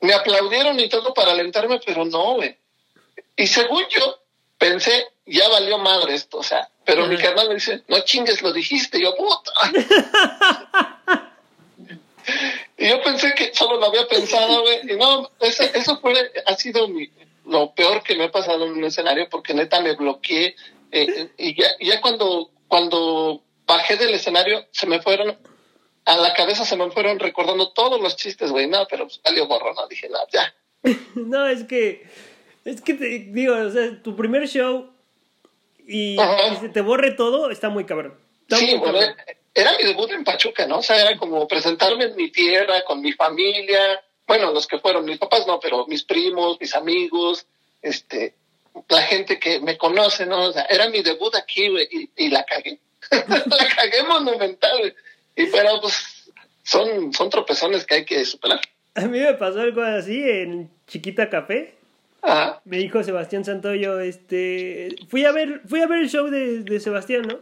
[0.00, 2.56] Me aplaudieron y todo para alentarme, pero no, güey.
[3.36, 4.20] Y según yo,
[4.58, 6.68] pensé, ya valió madre esto, o sea.
[6.90, 9.00] Pero mi carnal me dice, no chingues, lo dijiste.
[9.00, 9.52] Yo, puta.
[12.76, 14.92] Y yo pensé que solo lo había pensado, güey.
[14.92, 16.14] Y no, eso, eso fue,
[16.46, 17.10] ha sido mi,
[17.44, 20.54] lo peor que me ha pasado en un escenario porque neta me bloqueé.
[20.92, 25.36] eh, y ya, ya cuando, cuando bajé del escenario, se me fueron,
[26.04, 28.66] a la cabeza se me fueron recordando todos los chistes, güey.
[28.66, 30.54] No, pero salió borro, no, dije, no, ya.
[31.14, 32.06] No, es que.
[32.64, 34.90] Es que te digo, o sea, tu primer show
[35.90, 38.18] y, y se te borre todo, está muy cabrón.
[38.42, 39.16] Está Sí, muy bueno, cabrón.
[39.54, 40.78] era mi debut en Pachuca, ¿no?
[40.78, 45.04] O sea, era como presentarme en mi tierra, con mi familia, bueno, los que fueron
[45.04, 47.46] mis papás, no, pero mis primos, mis amigos,
[47.82, 48.34] este,
[48.88, 50.44] la gente que me conoce, ¿no?
[50.44, 52.78] O sea, era mi debut aquí, güey, y, y la cagué.
[53.10, 54.94] la cagué monumental, güey.
[55.34, 56.30] Y pero, pues,
[56.62, 58.60] son, son tropezones que hay que superar.
[58.94, 61.74] A mí me pasó algo así en Chiquita Café.
[62.22, 62.60] Ajá.
[62.64, 66.80] Me dijo Sebastián Santoyo, este, fui a ver, fui a ver el show de, de
[66.80, 67.40] Sebastián, ¿no?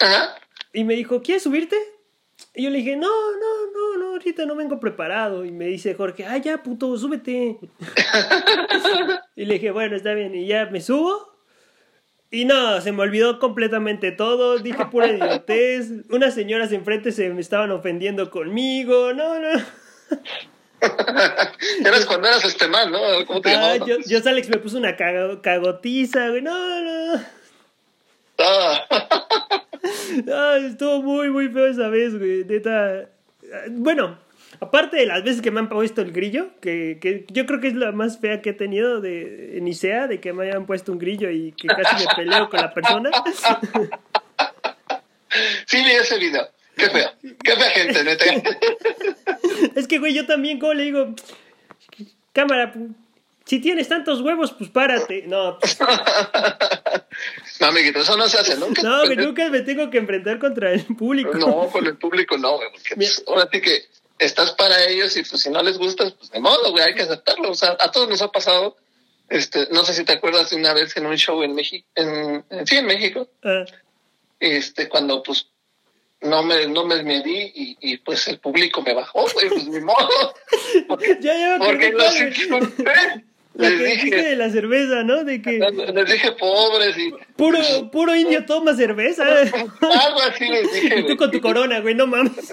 [0.00, 0.36] Ajá.
[0.72, 1.76] Y me dijo, ¿quieres subirte?
[2.54, 5.44] Y yo le dije, no, no, no, no, ahorita no vengo preparado.
[5.44, 7.58] Y me dice Jorge, ah, ya, puto, súbete.
[9.36, 10.34] y le dije, bueno, está bien.
[10.34, 11.36] Y ya me subo.
[12.30, 14.58] Y no, se me olvidó completamente todo.
[14.58, 15.90] Dije pura idiotez.
[16.10, 19.12] Unas señoras enfrente se me estaban ofendiendo conmigo.
[19.14, 19.48] No, no.
[21.84, 22.98] Eras cuando eras este man, ¿no?
[23.26, 26.42] ¿Cómo te Ah, yo, yo Alex me puso una cago- cagotiza, güey.
[26.42, 27.22] No, no.
[28.38, 28.84] Ah.
[30.32, 32.44] Ah, estuvo muy, muy feo esa vez, güey.
[32.44, 33.08] Neta.
[33.70, 34.18] Bueno,
[34.60, 37.68] aparte de las veces que me han puesto el grillo, que, que yo creo que
[37.68, 40.90] es la más fea que he tenido de, en ISEA, de que me hayan puesto
[40.92, 43.10] un grillo y que casi me peleo con la persona.
[45.66, 46.48] Sí, vi ese video.
[46.78, 47.10] Qué feo.
[47.44, 48.24] Qué fea gente, neta.
[49.74, 51.14] es que, güey, yo también, como le digo,
[52.32, 52.72] cámara,
[53.44, 55.24] si tienes tantos huevos, pues párate.
[55.26, 55.76] No, pues,
[57.60, 58.82] No, amiguito, eso no se hace nunca.
[58.82, 61.34] no, güey, nunca me tengo que enfrentar contra el público.
[61.34, 63.82] No, con el público no, güey, porque pues, ahora sí que
[64.18, 67.02] estás para ellos y pues si no les gustas, pues de modo, güey, hay que
[67.02, 67.50] aceptarlo.
[67.50, 68.76] O sea, a todos nos ha pasado,
[69.28, 72.44] este, no sé si te acuerdas de una vez en un show en México, en,
[72.50, 73.64] en- sí, en México, Ah,
[74.40, 75.48] este, cuando pues
[76.20, 79.80] no me, no me medí y, y pues el público me bajó, güey, pues ni
[79.80, 80.34] modo.
[80.88, 82.32] Porque, ya, porque güey.
[82.32, 82.48] qué.
[83.54, 85.24] La Les que dije, de la cerveza, ¿no?
[85.24, 87.58] De que les dije pobres y puro,
[87.90, 89.24] puro indio toma cerveza.
[89.26, 91.00] algo así les dije.
[91.00, 92.52] Y tú con tu corona, güey, no mames.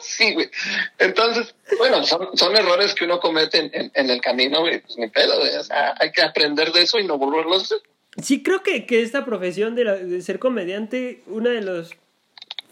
[0.00, 0.50] Sí, güey.
[0.98, 4.80] Entonces, bueno, son, son errores que uno comete en, en- en el camino, güey.
[4.80, 5.54] Pues ni pedo, güey.
[5.56, 7.78] O sea, hay que aprender de eso y no volverlo a hacer.
[8.20, 11.94] Sí, creo que, que esta profesión de, la- de ser comediante, uno de los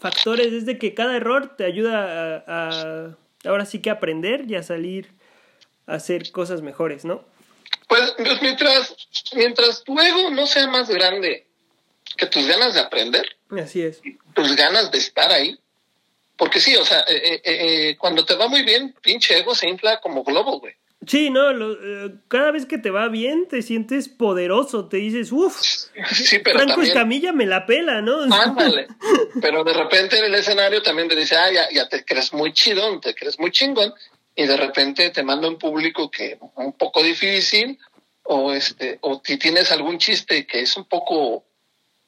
[0.01, 4.55] factores es de que cada error te ayuda a, a- ahora sí que aprender y
[4.55, 5.07] a salir
[5.87, 7.23] a hacer cosas mejores, ¿no?
[7.87, 8.95] Pues, pues mientras,
[9.35, 11.45] mientras tu ego no sea más grande
[12.17, 14.01] que tus ganas de aprender, Así es.
[14.33, 15.57] tus ganas de estar ahí.
[16.37, 19.69] Porque sí, o sea, eh, eh, eh, cuando te va muy bien, pinche ego se
[19.69, 20.73] infla como globo, güey.
[21.05, 21.77] Sí, no, lo-
[22.27, 25.59] cada vez que te va bien te sientes poderoso, te dices, uff,
[26.11, 26.91] Sí, pero Franco también...
[26.91, 28.23] Escamilla me la pela, ¿no?
[28.33, 28.87] Ándale.
[29.41, 32.53] Pero de repente en el escenario también te dice, ah, ya, ya te crees muy
[32.53, 33.93] chidón, te crees muy chingón,
[34.35, 37.77] y de repente te manda un público que un poco difícil,
[38.23, 41.45] o este, o si tienes algún chiste que es un poco,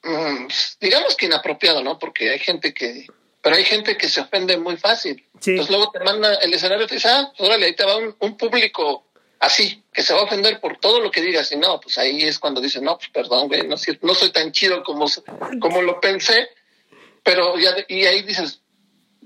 [0.03, 0.47] mm,
[0.79, 1.97] digamos que inapropiado, ¿no?
[1.97, 3.07] Porque hay gente que,
[3.41, 5.25] pero hay gente que se ofende muy fácil.
[5.39, 5.51] Sí.
[5.51, 8.15] Entonces luego te manda el escenario y te dice, ah, órale, ahí te va un,
[8.19, 9.07] un público
[9.43, 12.23] así, que se va a ofender por todo lo que digas, y no, pues ahí
[12.23, 15.05] es cuando dices, no, pues perdón, güey, no, soy- tan chido como,
[15.59, 16.47] como lo pensé,
[17.23, 18.61] pero ya, y ahí dices,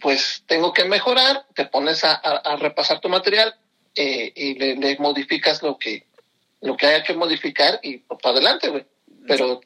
[0.01, 2.19] pues tengo que mejorar, te pones a,
[2.57, 3.55] repasar tu material
[3.95, 6.07] eh, y le, modificas lo que,
[6.61, 8.85] lo que haya que modificar y pues, para adelante, güey.
[9.27, 9.61] Pero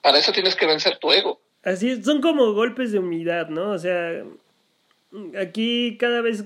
[0.00, 1.40] para eso tienes que vencer tu ego.
[1.62, 3.70] Así es, son como golpes de humildad, ¿no?
[3.70, 4.22] O sea,
[5.40, 6.44] aquí cada vez,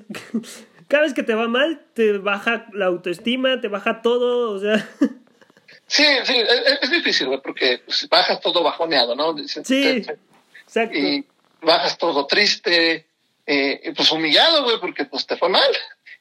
[0.92, 4.86] cada vez que te va mal, te baja la autoestima, te baja todo, o sea,
[5.86, 9.34] Sí, sí, es, es difícil, güey, porque pues, bajas todo bajoneado, ¿no?
[9.48, 10.04] Sí,
[10.66, 10.94] exacto.
[10.94, 11.26] y
[11.62, 13.06] bajas todo triste,
[13.46, 15.70] eh, pues humillado, güey, porque pues te fue mal.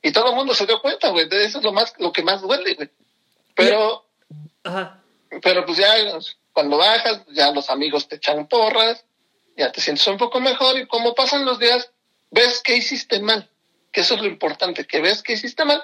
[0.02, 2.24] Y todo el mundo se dio cuenta, güey, de eso es lo más, lo que
[2.24, 2.90] más duele, güey.
[3.54, 4.06] Pero,
[4.64, 5.02] Ajá.
[5.42, 5.94] pero pues ya
[6.54, 9.04] cuando bajas, ya los amigos te echan porras,
[9.58, 11.92] ya te sientes un poco mejor y como pasan los días,
[12.30, 13.50] ves que hiciste mal,
[13.92, 15.82] que eso es lo importante, que ves que hiciste mal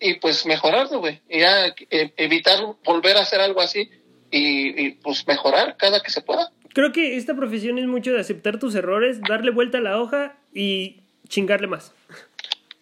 [0.00, 3.90] y pues mejorarlo, güey, y ya eh, evitar volver a hacer algo así
[4.30, 6.50] y, y, pues mejorar cada que se pueda.
[6.72, 10.36] Creo que esta profesión es mucho de aceptar tus errores, darle vuelta a la hoja
[10.52, 11.92] y chingarle más.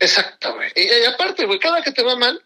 [0.00, 0.70] Exacto, güey.
[0.74, 2.42] Y, y aparte, güey, cada que te va mal,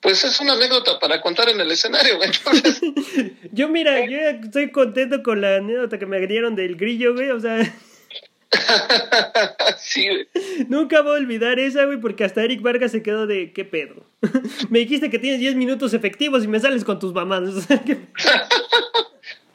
[0.00, 2.28] pues es una anécdota para contar en el escenario, güey.
[2.28, 2.80] Entonces,
[3.52, 7.40] Yo, mira, yo estoy contento con la anécdota que me dieron del grillo, güey, o
[7.40, 7.58] sea,
[9.78, 10.28] sí, güey.
[10.68, 14.06] nunca voy a olvidar esa, güey, porque hasta Eric Vargas se quedó de, ¿qué pedo?
[14.70, 17.42] me dijiste que tienes 10 minutos efectivos y me sales con tus mamás.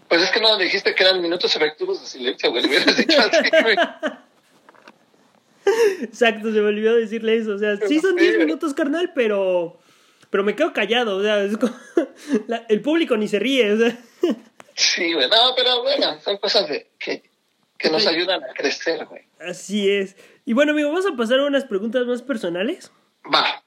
[0.07, 2.63] Pues es que no dijiste que eran minutos efectivos de silencio, güey.
[2.63, 3.77] Le hubieras dicho así, güey.
[6.01, 7.53] Exacto, se me olvidó decirle eso.
[7.53, 9.79] O sea, sí son 10 minutos, carnal, pero.
[10.29, 11.15] Pero me quedo callado.
[11.15, 11.73] O sea, es como-
[12.47, 13.71] la- el público ni se ríe.
[13.71, 13.97] O sea,
[14.75, 15.29] Sí, güey.
[15.29, 17.23] No, pero bueno, son cosas de, que,
[17.81, 19.23] que nos ayudan a crecer, güey.
[19.39, 20.15] así es.
[20.45, 22.91] Y bueno, amigo, vamos a pasar a unas preguntas más personales.
[23.33, 23.63] Va.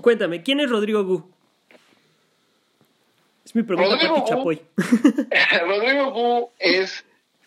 [0.00, 1.30] Cuéntame, ¿quién es Rodrigo Gu?
[3.44, 4.30] Es mi pregunta Rodrigo para ti.
[4.30, 4.62] Chapoy.
[5.66, 7.04] Rodrigo Gu es,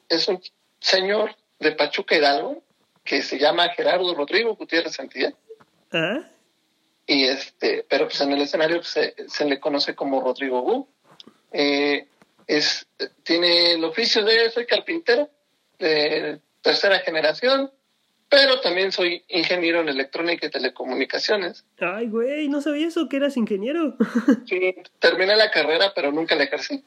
[0.10, 0.42] es un
[0.80, 2.64] señor de Pachuca Hidalgo
[3.04, 5.36] que se llama Gerardo Rodrigo Gutiérrez Santillán.
[5.92, 6.22] ¿Ah?
[7.06, 10.88] y este pero pues en el escenario se, se le conoce como Rodrigo Gu
[11.52, 12.08] Eh,
[12.48, 12.88] es
[13.24, 15.30] tiene el oficio de soy carpintero
[15.82, 17.72] de tercera generación
[18.30, 23.36] pero también soy ingeniero en electrónica y telecomunicaciones Ay, güey, no sabía eso, que eras
[23.36, 23.98] ingeniero.
[24.48, 26.84] sí, terminé la carrera pero nunca la ejercí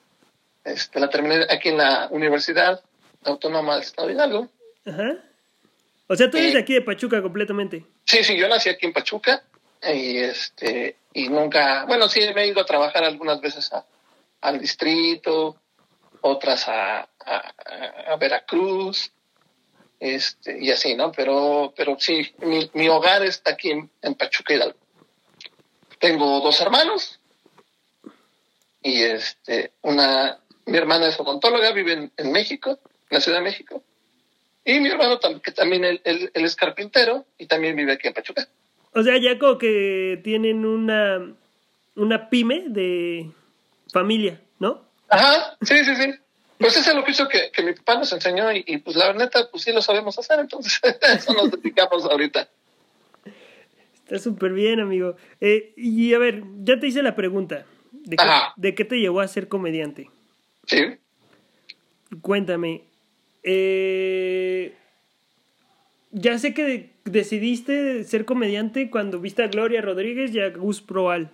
[0.65, 2.83] este la terminé aquí en la Universidad
[3.25, 4.49] Autónoma del Estado de Hidalgo
[4.87, 5.17] Ajá.
[6.07, 6.55] O sea, tú eres Eh.
[6.55, 7.87] de aquí de Pachuca completamente.
[8.05, 9.43] Sí, sí, yo nací aquí en Pachuca
[9.83, 13.85] y este y nunca, bueno, sí me he ido a trabajar algunas veces a,
[14.43, 15.57] al distrito,
[16.27, 17.55] otras a, a,
[18.09, 19.13] a Veracruz,
[20.01, 21.13] este y así, ¿no?
[21.13, 24.79] Pero pero sí, mi, mi hogar está aquí en, en Pachuca Hidalgo.
[25.99, 27.21] Tengo dos hermanos
[28.83, 32.71] y este una mi hermana es odontóloga, vive en, en México,
[33.11, 33.83] en la Ciudad de México.
[34.65, 38.09] Y mi hermano tam- que también él, él- él es carpintero y también vive aquí
[38.09, 38.49] en Pachuca.
[38.95, 41.35] O sea, ya como que tienen una,
[41.97, 43.31] una pyme de
[43.93, 44.41] familia.
[45.09, 46.15] Ajá, sí, sí, sí.
[46.59, 49.13] Pues ese es el oficio que, que mi papá nos enseñó y, y, pues la
[49.13, 52.49] neta, pues sí lo sabemos hacer, entonces eso nos dedicamos ahorita.
[54.05, 55.17] Está súper bien, amigo.
[55.41, 57.65] Eh, y a ver, ya te hice la pregunta.
[57.93, 58.23] ¿De qué.
[58.57, 60.11] ¿De qué te llevó a ser comediante?
[60.67, 60.97] Sí.
[62.21, 62.83] Cuéntame.
[63.43, 64.75] Eh,
[66.13, 70.81] ya sé que de- decidiste ser comediante cuando viste a Gloria Rodríguez y a Gus
[70.83, 71.31] Proal.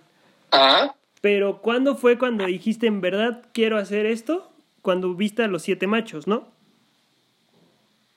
[0.51, 0.95] Ajá.
[1.21, 4.51] Pero ¿cuándo fue cuando dijiste en verdad quiero hacer esto?
[4.81, 6.51] Cuando viste a los siete machos, ¿no?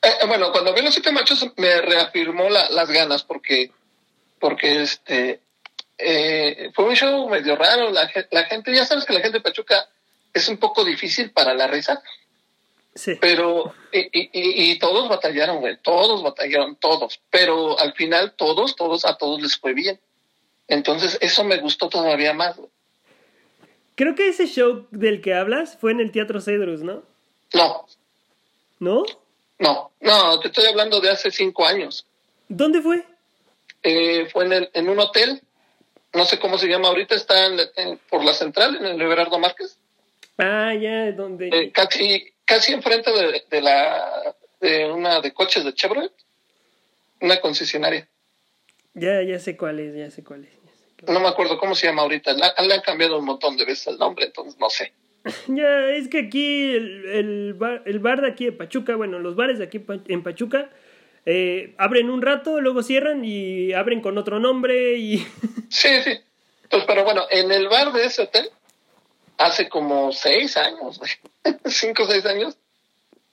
[0.03, 3.71] Eh, eh, bueno, cuando vi los siete machos me reafirmó la- las ganas porque,
[4.39, 5.41] porque este,
[5.99, 7.91] eh, fue un show medio raro.
[7.91, 9.87] La, la gente, ya sabes que la gente de Pachuca
[10.33, 12.03] es un poco difícil para la risa,
[12.95, 13.17] Sí.
[13.21, 18.77] pero, y, y- y- y todos batallaron, güey, todos batallaron, todos, pero al final todos,
[18.77, 20.01] todos, a todos les fue bien.
[20.69, 22.57] Entonces eso me gustó todavía más.
[22.57, 22.71] güey.
[23.95, 27.03] Creo que ese show del que hablas fue en el Teatro Cedrus, ¿no?
[27.53, 27.87] No,
[28.81, 29.05] ¿No?
[29.59, 32.07] no, no, te estoy hablando de hace cinco años.
[32.49, 33.05] ¿Dónde fue?
[33.83, 35.43] Eh, fue en, el, en un hotel
[36.15, 39.77] no sé cómo se llama ahorita, está en, por la central, en el Everardo Márquez.
[40.39, 41.49] Ah, ya, donde...
[41.49, 46.13] Eh, casi, casi enfrente de, de, la, de una de coches de Chevrolet,
[47.21, 48.09] una concesionaria.
[48.95, 50.64] Ya, ya sé cuál es, ya sé cuál es.
[51.07, 53.99] No me acuerdo cómo se llama ahorita, le han cambiado un montón de veces el
[53.99, 54.93] nombre, entonces no sé.
[55.49, 59.37] Ya, es que aquí el, el, bar, el bar de aquí de Pachuca, bueno, los
[59.37, 60.71] bares de aquí en Pachuca,
[61.27, 65.27] eh, abren un rato, luego cierran y abren con otro nombre y...
[65.71, 66.21] Sí, sí.
[66.71, 68.49] Pues, pero bueno, en el bar de ese hotel,
[69.39, 71.01] hace como seis años,
[71.65, 72.57] cinco o seis años,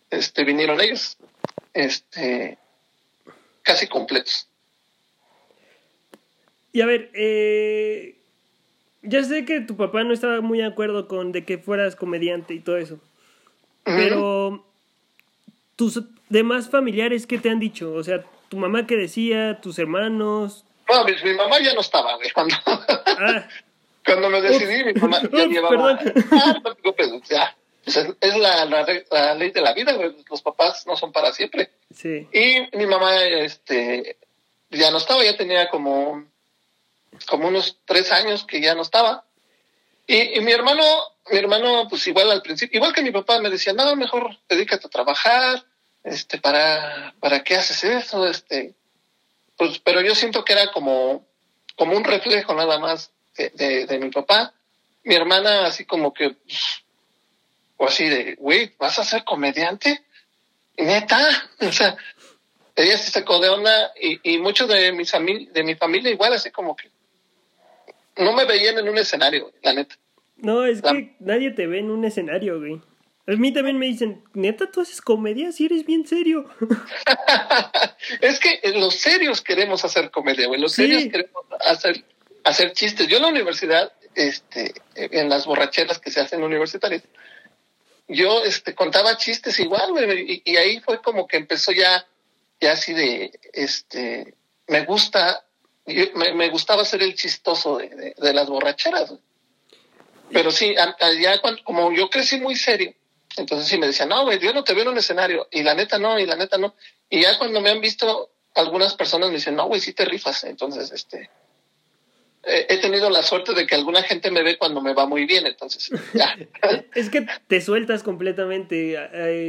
[0.09, 1.17] este, vinieron ellos,
[1.73, 2.57] este,
[3.61, 4.47] casi completos.
[6.73, 8.15] Y a ver, eh,
[9.01, 12.53] ya sé que tu papá no estaba muy de acuerdo con de que fueras comediante
[12.53, 12.99] y todo eso.
[13.83, 14.63] Pero
[15.75, 17.93] tus demás familiares, ¿qué te han dicho?
[17.93, 20.65] O sea, tu mamá qué decía, tus hermanos.
[20.87, 23.47] No, mi, mamá ya no estaba, cuando, ah.
[24.05, 25.99] cuando me decidí, mi mamá ya llevaba.
[26.31, 27.55] Ah, no te preocupes, ya.
[27.83, 29.97] Pues es, la, la, ley de la vida,
[30.29, 31.71] los papás no son para siempre.
[31.93, 32.27] Sí.
[32.31, 34.17] Y mi mamá, este,
[34.69, 36.25] ya no estaba, ya tenía como
[37.27, 39.25] como unos tres años que ya no estaba.
[40.07, 40.83] Y, mi hermano,
[41.31, 44.87] mi hermano, pues igual al principio, igual que mi papá me decía, no, mejor dedícate
[44.87, 45.63] a trabajar,
[46.03, 48.27] este, para, ¿para qué haces eso?
[48.27, 48.73] Este,
[49.57, 51.25] pues, pero yo siento que era como,
[51.77, 54.53] como un reflejo nada más de, de, mi papá.
[55.03, 56.35] Mi hermana así como que,
[57.77, 60.03] o así de, güey, ¿vas a ser comediante?
[60.77, 61.95] Neta, o sea,
[62.75, 66.51] ella se sacó de onda y, y muchos de mis de mi familia igual así
[66.51, 66.89] como que,
[68.17, 69.95] no me veían en un escenario, la neta.
[70.37, 72.81] No, es que nadie te ve en un escenario, güey.
[73.27, 76.49] A mí también me dicen, neta, tú haces comedia si eres bien serio.
[78.21, 80.59] es que los serios queremos hacer comedia, güey.
[80.59, 82.03] Los serios queremos hacer,
[82.43, 83.07] hacer chistes.
[83.07, 87.03] Yo en la universidad, este, en las borracheras que se hacen universitarias,
[88.07, 90.41] yo este, contaba chistes igual, güey.
[90.43, 92.05] Y, y ahí fue como que empezó ya,
[92.59, 94.33] ya así de, este,
[94.67, 95.45] me gusta
[96.15, 99.13] me, me, gustaba ser el chistoso de, de, las borracheras.
[100.31, 100.75] Pero sí,
[101.41, 102.93] cuando, como yo crecí muy serio,
[103.37, 105.47] entonces sí me decían, no, güey, yo no te veo en un escenario.
[105.51, 106.75] Y la neta no, y la neta no.
[107.09, 110.43] Y ya cuando me han visto, algunas personas me dicen, no, güey, sí te rifas.
[110.43, 111.29] Entonces, este,
[112.43, 115.45] he tenido la suerte de que alguna gente me ve cuando me va muy bien,
[115.45, 116.35] entonces ya.
[116.95, 118.97] es que te sueltas completamente,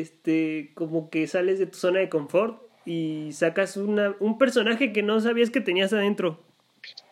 [0.01, 5.03] este, como que sales de tu zona de confort y sacas una, un personaje que
[5.03, 6.43] no sabías que tenías adentro.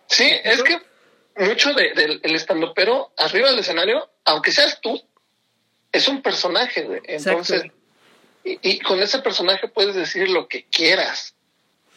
[0.06, 0.78] Sí, es que
[1.36, 5.00] mucho del de, estando, pero arriba del escenario, aunque seas tú,
[5.92, 7.64] es un personaje, Entonces,
[8.44, 11.34] y, y, con ese personaje puedes decir lo que quieras.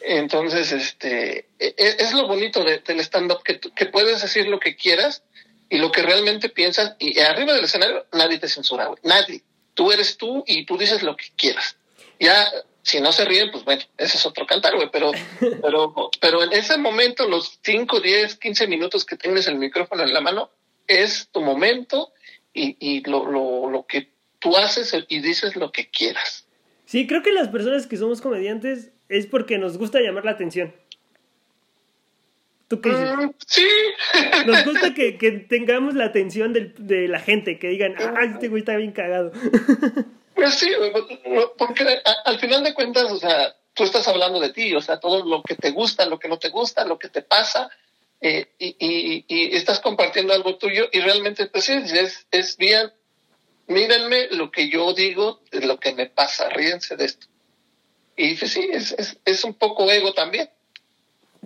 [0.00, 4.76] Entonces, este, e, e, es, lo bonito del stand-up, que, que puedes decir lo que
[4.76, 5.22] quieras
[5.70, 6.94] y lo que realmente piensas.
[6.98, 9.42] Y arriba del escenario nadie te censura, Nadie.
[9.72, 11.76] Tú eres tú y tú dices lo que quieras.
[12.20, 12.46] Ya
[12.84, 15.10] si no se ríen, pues bueno, ese es otro cantar, güey, pero,
[15.62, 20.12] pero, pero en ese momento, los 5, 10, 15 minutos que tienes el micrófono en
[20.12, 20.50] la mano,
[20.86, 22.12] es tu momento
[22.52, 26.46] y, y lo, lo, lo que tú haces y dices lo que quieras.
[26.84, 30.74] Sí, creo que las personas que somos comediantes es porque nos gusta llamar la atención.
[32.68, 33.16] ¿Tú qué dices?
[33.16, 33.66] Mm, sí.
[34.46, 38.48] Nos gusta que, que tengamos la atención del, de la gente, que digan, ah, este
[38.48, 39.32] güey está bien cagado.
[40.34, 40.70] Pues sí,
[41.56, 45.24] porque al final de cuentas, o sea, tú estás hablando de ti, o sea, todo
[45.24, 47.70] lo que te gusta, lo que no te gusta, lo que te pasa,
[48.20, 52.90] eh, y, y, y, estás compartiendo algo tuyo y realmente, pues sí, es, es bien,
[53.66, 57.26] mírenme lo que yo digo, lo que me pasa, ríense de esto.
[58.16, 60.48] Y pues sí, es, es, es un poco ego también.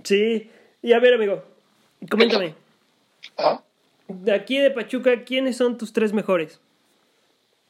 [0.05, 0.51] Sí,
[0.83, 1.45] y a ver, amigo,
[2.11, 2.55] coméntame.
[3.37, 3.63] ¿Ah?
[4.07, 6.61] De aquí de Pachuca, ¿quiénes son tus tres mejores?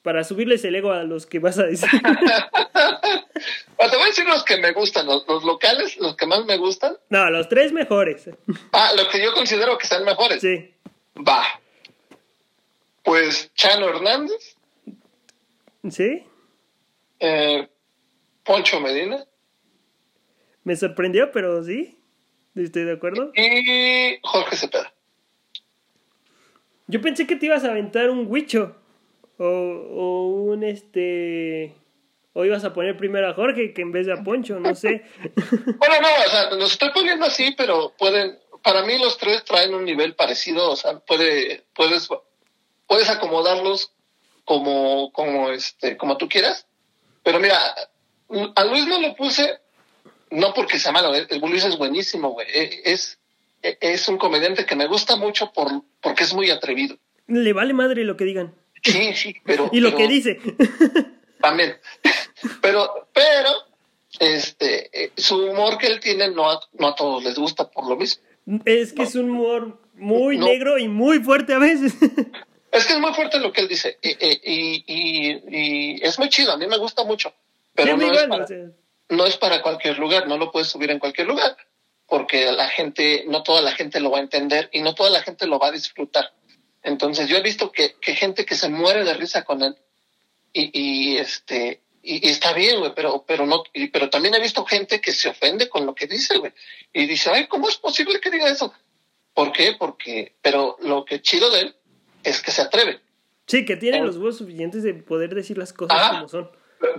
[0.09, 1.87] Para subirles el ego a los que vas a decir.
[2.01, 2.07] te
[3.77, 6.97] voy a decir los que me gustan, los, locales, los que más me gustan.
[7.11, 8.31] No, los tres mejores.
[8.73, 10.41] Ah, los que yo considero que son mejores.
[10.41, 10.73] Sí.
[11.17, 11.45] Va.
[13.03, 14.57] Pues Chano Hernández.
[15.91, 16.25] Sí.
[17.21, 17.69] Eh,
[18.45, 19.27] Poncho Medina.
[20.65, 21.99] Me sorprendió, pero sí.
[22.55, 23.31] Estoy de acuerdo.
[23.35, 24.91] Y Jorge Cepeda.
[26.87, 28.75] Yo pensé que te ibas a aventar un huicho.
[29.39, 31.75] O, o un este.
[32.33, 35.05] O ibas a poner primero a Jorge que en vez de a Poncho, no sé.
[35.25, 38.39] bueno, no, o sea, los estoy poniendo así, pero pueden.
[38.63, 42.09] Para mí los tres traen un nivel parecido, o sea, puede, puedes,
[42.87, 43.93] puedes acomodarlos
[44.45, 46.67] como, como, este, como tú quieras.
[47.23, 47.59] Pero mira,
[48.55, 49.61] a Luis no lo puse,
[50.31, 52.47] no porque sea malo, el Luis es buenísimo, güey.
[52.53, 53.19] E, es,
[53.63, 55.71] e, es un comediante que me gusta mucho por,
[56.01, 56.97] porque es muy atrevido.
[57.27, 58.55] Le vale madre lo que digan.
[58.83, 59.69] Sí, sí, pero...
[59.73, 60.41] y lo que dice.
[61.41, 61.77] También.
[62.61, 63.51] Pero, pero,
[64.19, 67.89] este, eh, su humor que él tiene no a, no a todos les gusta por
[67.89, 68.23] lo mismo.
[68.65, 71.95] Es que es un humor muy negro y muy fuerte a veces.
[72.71, 76.29] Es que es muy fuerte lo que él dice y, y, y, y es muy
[76.29, 77.33] chido, a mí me gusta mucho,
[77.75, 78.47] pero no, es para,
[79.09, 81.57] no es para cualquier lugar, no lo puedes subir en cualquier lugar
[82.09, 85.23] porque la gente, no toda la gente lo va a entender y no toda la
[85.23, 86.33] gente lo va a disfrutar.
[86.83, 89.77] Entonces yo he visto que, que gente que se muere de risa con él
[90.53, 93.63] y, y este y, está bien, güey, pero, pero no,
[93.93, 96.53] pero también he visto gente que se ofende con lo que dice, güey,
[96.93, 98.73] y dice, ay, ¿cómo es posible que diga eso?
[99.35, 99.75] ¿Por qué?
[99.79, 101.77] Porque, pero lo que chido de él
[102.25, 103.01] es que se atreve.
[103.47, 106.51] Sí, que tiene los huevos suficientes de poder decir las cosas como son.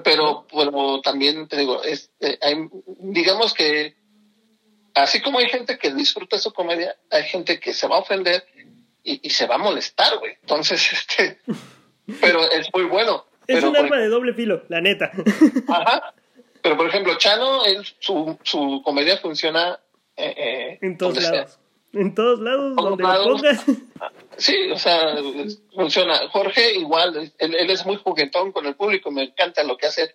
[0.03, 2.37] Pero, bueno, también te digo, es, eh,
[2.99, 3.95] digamos que
[4.93, 8.45] así como hay gente que disfruta su comedia, hay gente que se va a ofender
[9.03, 10.33] y, y se va a molestar, güey.
[10.41, 11.39] Entonces, este,
[12.21, 13.25] pero es muy bueno.
[13.47, 15.11] Es un arma de doble filo, la neta.
[15.67, 16.13] Ajá.
[16.61, 19.79] Pero por ejemplo, Chano, él, su, su comedia funciona
[20.15, 21.59] eh, eh en todos lados.
[21.93, 23.65] En todos lados, donde lo pongas.
[24.37, 25.15] Sí, o sea,
[25.73, 26.27] funciona.
[26.29, 30.13] Jorge igual, él, él, es muy juguetón con el público, me encanta lo que hace.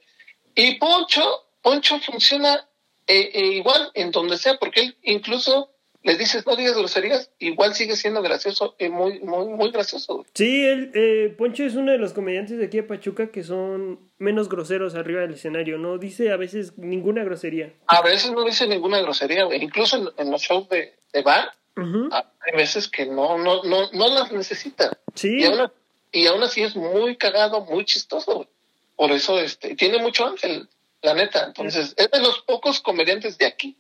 [0.54, 2.68] Y Poncho, Poncho funciona
[3.06, 5.73] eh, eh, igual en donde sea, porque él incluso
[6.04, 10.26] le dices no digas groserías, igual sigue siendo gracioso y muy, muy, muy gracioso.
[10.34, 14.10] Sí, el, eh, Poncho es uno de los comediantes de aquí de Pachuca que son
[14.18, 17.72] menos groseros arriba del escenario, no dice a veces ninguna grosería.
[17.86, 22.88] A veces no dice ninguna grosería, incluso en, los shows de, de bar, hay veces
[22.88, 24.90] que no, no, no, no las necesita.
[25.14, 25.38] Sí.
[25.40, 25.72] Y aún,
[26.12, 28.46] y aún así es muy cagado, muy chistoso.
[28.94, 30.68] Por eso este, tiene mucho ángel,
[31.00, 31.46] la neta.
[31.46, 33.76] Entonces, es de los pocos comediantes de aquí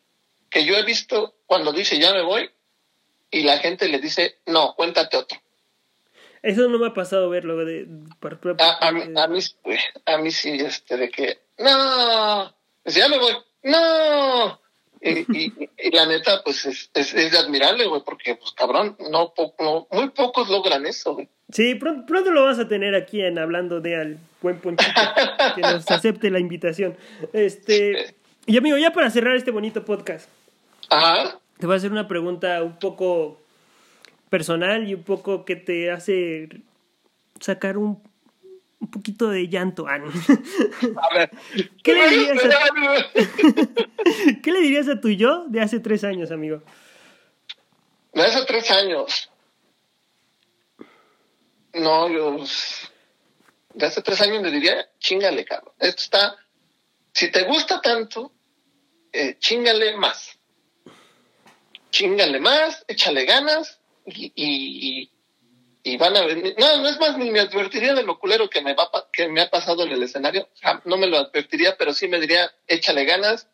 [0.54, 2.48] que yo he visto cuando dice ya me voy
[3.30, 5.38] y la gente le dice no, cuéntate otro.
[6.42, 7.88] Eso no me ha pasado verlo de,
[8.58, 9.40] a, mí, a, mí,
[10.04, 13.32] a mí sí, este, de que no, ya me voy,
[13.64, 14.60] no.
[15.00, 19.34] Y, y, la neta, pues es, es, admirable, güey, porque, pues cabrón, no,
[19.90, 21.28] muy pocos logran eso, güey.
[21.50, 24.92] Sí, pronto, pronto, lo vas a tener aquí en Hablando de Al Buen Ponchito,
[25.54, 26.96] que nos acepte la invitación.
[27.32, 28.14] Este,
[28.46, 30.28] y amigo, ya para cerrar este bonito podcast,
[31.58, 33.40] te voy a hacer una pregunta un poco
[34.28, 36.48] personal y un poco que te hace
[37.40, 38.02] sacar un,
[38.80, 39.86] un poquito de llanto.
[39.88, 41.30] Ah, a ver.
[41.82, 42.50] ¿Qué le dirías a,
[44.42, 46.62] ¿Qué le dirías a tu yo de hace tres años, amigo?
[48.12, 49.30] De hace tres años.
[51.72, 52.44] No, yo.
[53.74, 55.72] De hace tres años le diría, chingale, cabrón.
[55.78, 56.36] Esto está.
[57.12, 58.32] Si te gusta tanto,
[59.12, 60.38] eh, chingale más
[61.94, 65.10] chingale más, échale ganas y, y,
[65.84, 66.56] y, van a venir.
[66.58, 69.40] No, no es más, ni me advertiría de lo culero que me, va, que me
[69.40, 70.48] ha pasado en el escenario.
[70.84, 73.46] No me lo advertiría, pero sí me diría, échale ganas.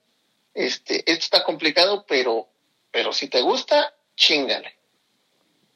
[0.54, 2.48] Este, esto está complicado, pero,
[2.90, 4.74] pero si te gusta, chingale.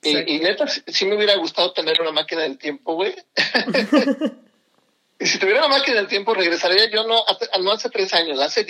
[0.02, 3.14] Y, y, neta, sí, me hubiera gustado tener una máquina del tiempo, güey.
[5.20, 8.40] y si tuviera una máquina del tiempo, regresaría yo no hace, no hace tres años,
[8.40, 8.66] hace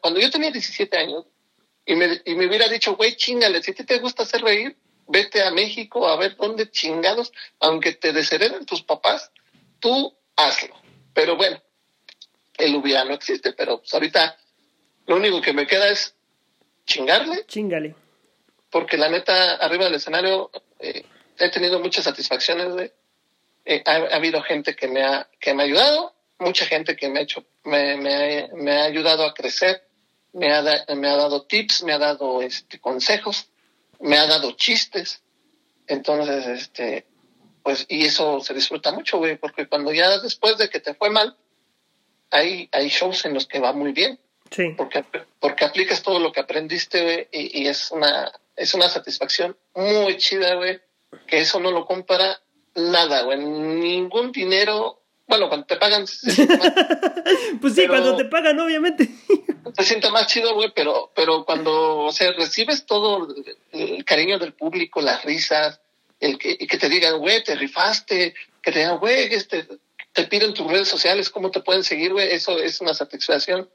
[0.00, 1.24] cuando yo tenía 17 años,
[1.86, 4.76] y me, y me hubiera dicho, güey, chingale, si a ti te gusta hacer reír,
[5.06, 9.30] vete a México a ver dónde chingados, aunque te deshereden tus papás,
[9.78, 10.74] tú hazlo.
[11.14, 11.62] Pero bueno,
[12.58, 14.36] el hubiera no existe, pero pues ahorita
[15.06, 16.14] lo único que me queda es
[16.84, 17.46] chingarle.
[17.46, 17.94] Chingale.
[18.68, 21.04] Porque la neta, arriba del escenario, eh,
[21.38, 22.90] he tenido muchas satisfacciones.
[23.64, 27.20] Eh, ha, habido gente que me ha, que me ha ayudado, mucha gente que me
[27.20, 29.85] ha hecho, me, me, me ha ayudado a crecer
[30.36, 30.62] me ha,
[30.94, 33.48] me ha dado tips, me ha dado este, consejos,
[34.00, 35.22] me ha dado chistes.
[35.86, 37.06] Entonces, este,
[37.62, 41.08] pues, y eso se disfruta mucho, güey, porque cuando ya después de que te fue
[41.08, 41.36] mal,
[42.30, 44.20] hay, hay shows en los que va muy bien.
[44.50, 44.74] Sí.
[44.76, 45.04] Porque,
[45.40, 50.18] porque aplicas todo lo que aprendiste, güey, y, y, es una, es una satisfacción muy
[50.18, 50.80] chida, güey,
[51.26, 52.40] que eso no lo compara
[52.74, 56.04] nada, güey, ningún dinero bueno, cuando te pagan.
[57.60, 59.08] pues sí, cuando te pagan, obviamente.
[59.76, 63.34] te siente más chido, güey, pero, pero cuando, o sea, recibes todo
[63.72, 65.80] el, cariño del público, las risas,
[66.20, 69.66] el que, que te digan, güey, te rifaste, que te digan, güey, este,
[70.12, 73.68] te piden tus redes sociales, cómo te pueden seguir, güey, eso es una satisfacción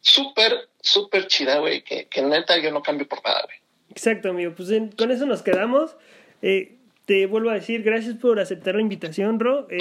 [0.00, 3.58] súper, súper chida, güey, que, que neta yo no cambio por nada, güey.
[3.90, 5.96] Exacto, amigo, pues con eso nos quedamos.
[6.42, 6.79] Eh,
[7.10, 9.66] te vuelvo a decir, gracias por aceptar la invitación, Ro.
[9.68, 9.78] Eh,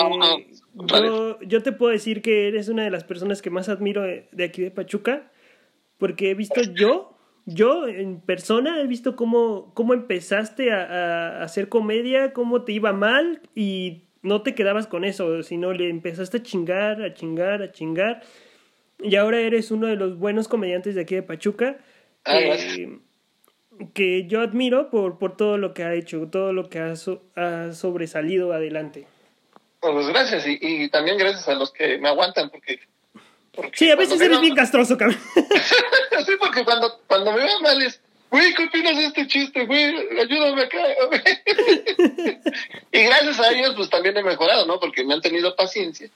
[0.88, 4.44] yo, yo, te puedo decir que eres una de las personas que más admiro de,
[4.44, 5.32] aquí de Pachuca,
[6.00, 7.16] porque he visto yo,
[7.46, 12.94] yo en persona he visto cómo, cómo empezaste a, a, hacer comedia, cómo te iba
[12.94, 17.72] mal y no te quedabas con eso, sino le empezaste a chingar, a chingar, a
[17.72, 18.24] chingar.
[19.04, 21.78] Y ahora eres uno de los buenos comediantes de aquí de Pachuca.
[22.26, 22.98] Ah, que,
[23.94, 27.22] que yo admiro por, por todo lo que ha hecho, todo lo que ha, so-
[27.36, 29.08] ha sobresalido adelante.
[29.80, 32.80] Pues gracias, y, y también gracias a los que me aguantan, porque.
[33.54, 35.18] porque Sí, a veces eres bien castroso, cabrón.
[35.36, 38.02] sí, porque cuando, cuando me va mal es.
[38.32, 39.86] Güey, ¿qué opinas de este chiste, güey?
[40.20, 40.78] Ayúdame acá.
[42.92, 44.80] y gracias a ellos, pues también he mejorado, ¿no?
[44.80, 46.10] Porque me han tenido paciencia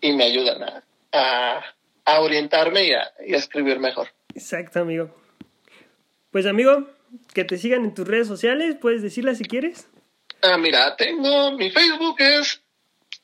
[0.00, 1.62] y me ayudan a, a,
[2.06, 4.08] a orientarme y a, y a escribir mejor.
[4.34, 5.10] Exacto, amigo.
[6.38, 6.86] Pues, amigo,
[7.34, 9.88] que te sigan en tus redes sociales, puedes decirlas si quieres.
[10.40, 12.62] Ah, mira, tengo mi Facebook es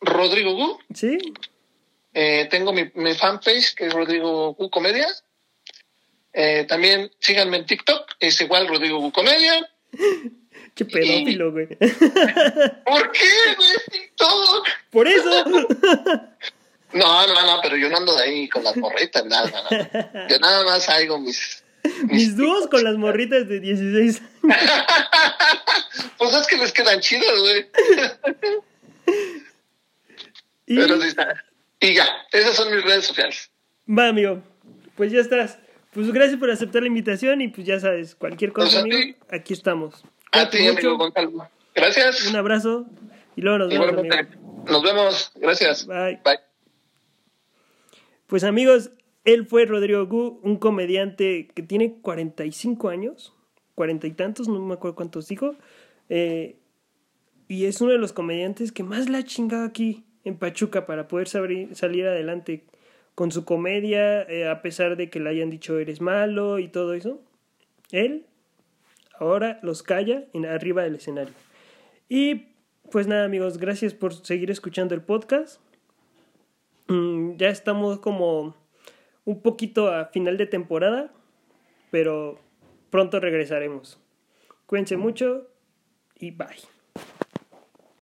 [0.01, 0.79] Rodrigo Gu.
[0.93, 1.19] ¿Sí?
[2.13, 5.07] Eh, tengo mi, mi fanpage que es Rodrigo Gu Comedia.
[6.33, 9.65] Eh, también síganme en TikTok, es igual Rodrigo Gu Comedia.
[10.75, 11.69] Che pedófilo, güey.
[11.77, 13.71] ¿Por qué, güey?
[13.93, 14.69] TikTok.
[14.91, 15.45] Por eso.
[16.95, 20.29] No, no, no, pero yo no ando de ahí con las morritas, nada, nada.
[20.29, 21.64] Yo nada más hago mis.
[22.09, 24.31] Mis dúos con las morritas de 16 años.
[26.19, 27.67] Pues es que les quedan chidos, güey.
[30.67, 31.45] Y Pero sí está.
[31.81, 33.51] Y ya, esas son mis redes sociales.
[33.87, 34.43] va, amigo.
[34.97, 35.59] Pues ya estás.
[35.93, 39.53] Pues gracias por aceptar la invitación y pues ya sabes, cualquier cosa, Pues amigo, aquí
[39.53, 40.03] estamos.
[40.33, 40.97] A ti, amigo mucho.
[40.97, 41.51] Gonzalo.
[41.75, 42.27] Gracias.
[42.27, 42.87] Un abrazo
[43.37, 44.17] y luego nos vemos, amigo.
[44.67, 45.33] Nos vemos.
[45.35, 45.87] Gracias.
[45.87, 46.21] Bye.
[46.25, 46.39] Bye.
[48.27, 48.91] Pues amigos,
[49.25, 53.35] él fue Rodrigo Gu, un comediante que tiene 45 años,
[53.75, 55.55] cuarenta y tantos, no me acuerdo cuántos dijo,
[56.09, 56.57] eh,
[57.49, 61.09] y es uno de los comediantes que más la ha chingado aquí en Pachuca para
[61.09, 62.65] poder salir adelante
[63.15, 66.95] con su comedia, eh, a pesar de que le hayan dicho eres malo y todo
[66.95, 67.21] eso.
[67.93, 68.27] Él
[69.19, 71.35] ahora los calla en arriba del escenario.
[72.09, 72.47] Y
[72.91, 75.61] pues nada amigos, gracias por seguir escuchando el podcast.
[76.89, 78.57] Mm, ya estamos como
[79.25, 81.13] un poquito a final de temporada,
[81.91, 82.39] pero
[82.91, 84.01] pronto regresaremos.
[84.67, 85.49] Cuídense mucho
[86.17, 86.74] y bye.